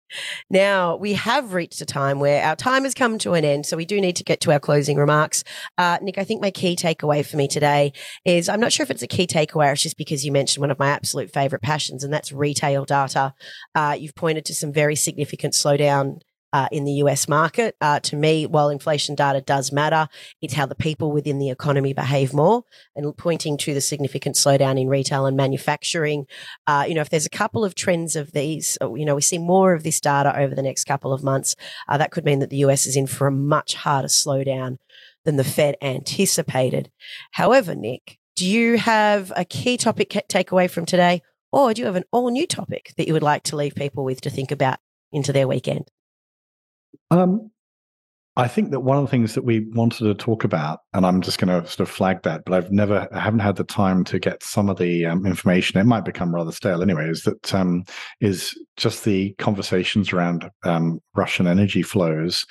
Now 0.49 0.97
we 0.97 1.15
have 1.15 1.55
reached 1.55 1.81
a 1.81 1.87
time 1.87 2.19
where 2.19 2.43
our 2.45 2.57
time 2.57 2.85
has 2.85 2.95
come 2.95 3.19
to 3.19 3.35
an 3.35 3.45
end, 3.45 3.67
so 3.67 3.77
we 3.77 3.85
do 3.85 4.01
need 4.01 4.17
to 4.17 4.25
get 4.25 4.41
to 4.43 4.53
our 4.53 4.61
closing 4.61 4.97
remarks. 4.97 5.45
Uh, 5.79 5.99
Nick, 6.03 6.19
I 6.19 6.25
think 6.25 6.43
my 6.43 6.51
key 6.51 6.77
takeaway 6.77 7.25
for 7.25 7.37
me 7.37 7.49
today 7.49 7.93
is 8.25 8.49
I'm 8.49 8.61
not 8.61 8.73
sure 8.73 8.85
if 8.85 8.91
it's 8.91 9.03
a 9.03 9.09
key 9.09 9.27
takeaway, 9.27 9.69
or 9.69 9.73
it's 9.73 9.83
just 9.83 9.97
because 9.97 10.25
you 10.25 10.33
mentioned 10.33 10.61
one 10.61 10.71
of 10.71 10.79
my 10.79 10.89
absolute 10.89 11.33
favorite 11.33 11.63
passions, 11.63 12.05
and 12.05 12.13
that's 12.13 12.33
retail 12.33 12.85
data. 12.85 13.35
Uh, 13.75 13.97
you've 13.99 14.15
pointed 14.15 14.45
to 14.47 14.55
some 14.55 14.73
very 14.73 14.97
significant 14.97 15.55
slowdown 15.55 16.21
uh, 16.53 16.69
in 16.73 16.85
the 16.85 16.93
US 16.95 17.29
market. 17.29 17.77
Uh, 17.81 18.01
to 18.01 18.17
me, 18.17 18.47
while 18.47 18.69
inflation 18.69 19.15
data 19.15 19.41
does 19.41 19.73
matter, 19.73 20.09
it's 20.41 20.55
how 20.55 20.67
the 20.67 20.75
people 20.75 21.13
within 21.13 21.39
the 21.39 21.51
economy 21.51 21.93
behave 21.93 22.33
more. 22.33 22.65
And 22.97 23.17
pointing 23.17 23.57
to 23.59 23.75
the 23.75 23.81
significant 23.81 24.37
slowdown 24.37 24.81
in 24.81 24.89
retail 24.89 25.27
and 25.27 25.37
manufacturing, 25.37 26.27
uh, 26.67 26.85
you 26.89 26.95
know, 26.95 27.01
if 27.01 27.11
there's 27.11 27.27
a 27.27 27.31
couple 27.31 27.65
of 27.65 27.75
trends 27.75 28.17
of 28.17 28.33
these, 28.33 28.77
uh, 28.81 28.93
you 28.95 29.05
know, 29.05 29.15
we 29.15 29.23
see 29.23 29.39
more 29.39 29.73
of 29.73 29.83
this 29.83 30.01
data 30.01 30.39
over 30.39 30.55
the 30.55 30.63
next 30.63 30.85
couple 30.85 31.13
of 31.13 31.23
months, 31.23 31.57
uh, 31.89 31.99
that 31.99 32.11
could 32.11 32.25
mean 32.25 32.41
that 32.41 32.51
the 32.51 32.59
US 32.59 32.87
is 32.87 32.97
in 32.97 33.07
for 33.07 33.27
a 33.27 33.33
much 33.33 33.75
harder 33.75 34.09
slowdown 34.09 34.79
than 35.25 35.37
the 35.37 35.45
Fed 35.45 35.77
anticipated. 35.83 36.91
However, 37.33 37.75
Nick, 37.75 38.19
do 38.37 38.47
you 38.47 38.79
have 38.79 39.33
a 39.37 39.45
key 39.45 39.77
topic 39.77 40.09
takeaway 40.09 40.71
from 40.71 40.87
today, 40.87 41.23
or 41.53 41.75
do 41.75 41.83
you 41.83 41.87
have 41.87 41.97
an 41.97 42.05
all 42.11 42.31
new 42.31 42.47
topic 42.47 42.95
that 42.97 43.07
you 43.07 43.13
would 43.13 43.23
like 43.23 43.43
to 43.45 43.57
leave 43.57 43.75
people 43.75 44.05
with 44.05 44.21
to 44.23 44.31
think 44.31 44.51
about 44.51 44.79
into 45.13 45.33
their 45.33 45.47
weekend? 45.47 45.91
Um, 47.11 47.51
I 48.37 48.49
think 48.49 48.71
that 48.71 48.81
one 48.81 48.97
of 48.97 49.05
the 49.05 49.11
things 49.11 49.35
that 49.35 49.45
we 49.45 49.67
wanted 49.75 50.05
to 50.05 50.15
talk 50.15 50.45
about, 50.45 50.81
and 50.95 51.05
I'm 51.05 51.21
just 51.21 51.39
going 51.39 51.49
to 51.49 51.69
sort 51.69 51.81
of 51.81 51.95
flag 51.95 52.23
that, 52.23 52.43
but 52.47 52.55
I've 52.55 52.71
never, 52.71 53.09
I 53.13 53.19
haven't 53.19 53.41
had 53.41 53.57
the 53.57 53.65
time 53.65 54.05
to 54.05 54.19
get 54.19 54.43
some 54.43 54.71
of 54.71 54.79
the 54.79 55.05
um, 55.05 55.27
information. 55.27 55.81
It 55.81 55.85
might 55.85 56.05
become 56.05 56.35
rather 56.35 56.53
stale 56.53 56.81
anyway. 56.81 57.11
Is 57.11 57.25
that 57.25 57.53
um, 57.55 57.85
is 58.21 58.55
just 58.77 59.05
the 59.05 59.35
conversations 59.39 60.13
around 60.13 60.49
um, 60.63 61.01
Russian 61.15 61.47
energy 61.49 61.83
flows 61.83 62.47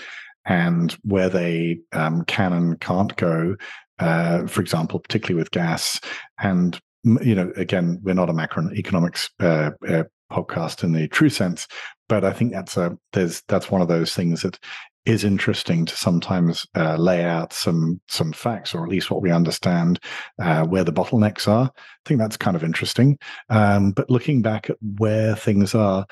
and 0.45 0.95
where 1.03 1.29
they 1.29 1.79
um, 1.93 2.23
can 2.25 2.53
and 2.53 2.79
can't 2.81 3.15
go. 3.15 3.55
Uh, 3.99 4.47
for 4.47 4.61
example, 4.61 4.99
particularly 4.99 5.39
with 5.39 5.51
gas, 5.51 5.99
and 6.39 6.79
you 7.03 7.35
know, 7.35 7.51
again, 7.55 7.99
we're 8.03 8.13
not 8.13 8.29
a 8.29 8.33
macroeconomics 8.33 9.29
uh, 9.39 9.71
uh, 9.87 10.03
podcast 10.31 10.83
in 10.83 10.93
the 10.93 11.07
true 11.07 11.29
sense, 11.29 11.67
but 12.07 12.23
I 12.23 12.33
think 12.33 12.51
that's 12.51 12.77
a 12.77 12.97
there's 13.13 13.41
that's 13.47 13.71
one 13.71 13.81
of 13.81 13.87
those 13.87 14.13
things 14.13 14.41
that 14.41 14.59
is 15.05 15.23
interesting 15.23 15.85
to 15.85 15.95
sometimes 15.95 16.67
uh, 16.75 16.95
lay 16.95 17.23
out 17.23 17.53
some 17.53 17.99
some 18.07 18.31
facts, 18.31 18.75
or 18.75 18.83
at 18.83 18.89
least 18.89 19.09
what 19.09 19.21
we 19.21 19.31
understand 19.31 19.99
uh, 20.39 20.63
where 20.65 20.83
the 20.83 20.93
bottlenecks 20.93 21.47
are. 21.47 21.71
I 21.75 22.01
think 22.05 22.19
that's 22.19 22.37
kind 22.37 22.55
of 22.55 22.63
interesting. 22.63 23.17
Um, 23.49 23.91
but 23.91 24.09
looking 24.09 24.41
back 24.41 24.69
at 24.69 24.77
where 24.97 25.35
things 25.35 25.73
are, 25.73 26.05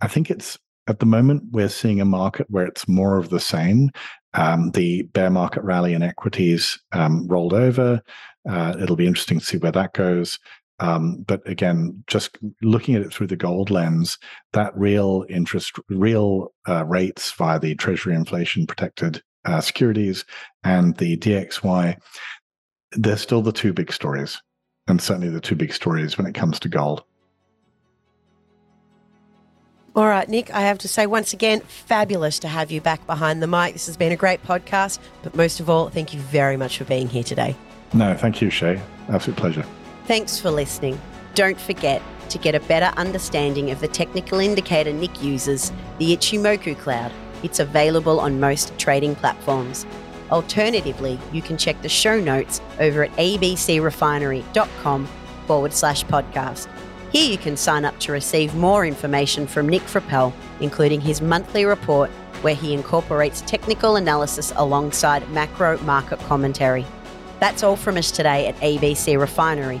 I 0.00 0.08
think 0.08 0.30
it's 0.30 0.58
at 0.88 0.98
the 0.98 1.06
moment 1.06 1.44
we're 1.52 1.68
seeing 1.68 2.00
a 2.00 2.04
market 2.04 2.46
where 2.50 2.66
it's 2.66 2.88
more 2.88 3.18
of 3.18 3.30
the 3.30 3.40
same. 3.40 3.90
Um, 4.34 4.70
the 4.72 5.02
bear 5.02 5.30
market 5.30 5.62
rally 5.62 5.94
in 5.94 6.02
equities 6.02 6.80
um, 6.92 7.26
rolled 7.28 7.54
over. 7.54 8.00
Uh, 8.48 8.74
it'll 8.80 8.96
be 8.96 9.06
interesting 9.06 9.38
to 9.38 9.44
see 9.44 9.58
where 9.58 9.72
that 9.72 9.92
goes. 9.92 10.38
Um, 10.80 11.24
but 11.26 11.46
again, 11.46 12.02
just 12.06 12.38
looking 12.62 12.94
at 12.94 13.02
it 13.02 13.12
through 13.12 13.26
the 13.26 13.36
gold 13.36 13.70
lens, 13.70 14.18
that 14.52 14.76
real 14.76 15.26
interest, 15.28 15.78
real 15.88 16.52
uh, 16.68 16.84
rates 16.86 17.30
via 17.32 17.58
the 17.58 17.74
Treasury 17.74 18.14
inflation 18.14 18.66
protected 18.66 19.22
uh, 19.44 19.60
securities 19.60 20.24
and 20.64 20.96
the 20.96 21.18
DXY, 21.18 21.96
they're 22.92 23.16
still 23.18 23.42
the 23.42 23.52
two 23.52 23.72
big 23.72 23.92
stories, 23.92 24.40
and 24.88 25.00
certainly 25.00 25.28
the 25.28 25.40
two 25.40 25.54
big 25.54 25.72
stories 25.72 26.16
when 26.16 26.26
it 26.26 26.34
comes 26.34 26.58
to 26.60 26.68
gold. 26.68 27.04
All 29.94 30.06
right, 30.06 30.28
Nick, 30.28 30.54
I 30.54 30.60
have 30.60 30.78
to 30.78 30.88
say 30.88 31.06
once 31.06 31.32
again, 31.32 31.60
fabulous 31.60 32.38
to 32.40 32.48
have 32.48 32.70
you 32.70 32.80
back 32.80 33.04
behind 33.06 33.42
the 33.42 33.46
mic. 33.46 33.72
This 33.72 33.86
has 33.86 33.96
been 33.96 34.12
a 34.12 34.16
great 34.16 34.42
podcast, 34.44 34.98
but 35.22 35.34
most 35.34 35.60
of 35.60 35.68
all, 35.68 35.88
thank 35.88 36.14
you 36.14 36.20
very 36.20 36.56
much 36.56 36.78
for 36.78 36.84
being 36.84 37.08
here 37.08 37.24
today. 37.24 37.56
No, 37.92 38.14
thank 38.16 38.40
you, 38.40 38.48
Shae. 38.48 38.80
Absolute 39.08 39.36
pleasure. 39.36 39.66
Thanks 40.10 40.40
for 40.40 40.50
listening. 40.50 41.00
Don't 41.36 41.60
forget 41.60 42.02
to 42.30 42.38
get 42.38 42.56
a 42.56 42.60
better 42.66 42.92
understanding 42.98 43.70
of 43.70 43.78
the 43.78 43.86
technical 43.86 44.40
indicator 44.40 44.92
Nick 44.92 45.22
uses, 45.22 45.70
the 45.98 46.16
Ichimoku 46.16 46.76
Cloud. 46.76 47.12
It's 47.44 47.60
available 47.60 48.18
on 48.18 48.40
most 48.40 48.76
trading 48.76 49.14
platforms. 49.14 49.86
Alternatively, 50.32 51.16
you 51.32 51.42
can 51.42 51.56
check 51.56 51.80
the 51.80 51.88
show 51.88 52.18
notes 52.18 52.60
over 52.80 53.04
at 53.04 53.12
abcrefinery.com 53.18 55.08
forward 55.46 55.72
slash 55.72 56.04
podcast. 56.06 56.66
Here 57.12 57.30
you 57.30 57.38
can 57.38 57.56
sign 57.56 57.84
up 57.84 57.96
to 58.00 58.10
receive 58.10 58.52
more 58.56 58.84
information 58.84 59.46
from 59.46 59.68
Nick 59.68 59.82
Frappell, 59.82 60.32
including 60.58 61.00
his 61.00 61.22
monthly 61.22 61.64
report 61.66 62.10
where 62.42 62.56
he 62.56 62.74
incorporates 62.74 63.42
technical 63.42 63.94
analysis 63.94 64.52
alongside 64.56 65.30
macro 65.30 65.78
market 65.82 66.18
commentary. 66.22 66.84
That's 67.38 67.62
all 67.62 67.76
from 67.76 67.96
us 67.96 68.10
today 68.10 68.48
at 68.48 68.56
ABC 68.56 69.16
Refinery. 69.16 69.80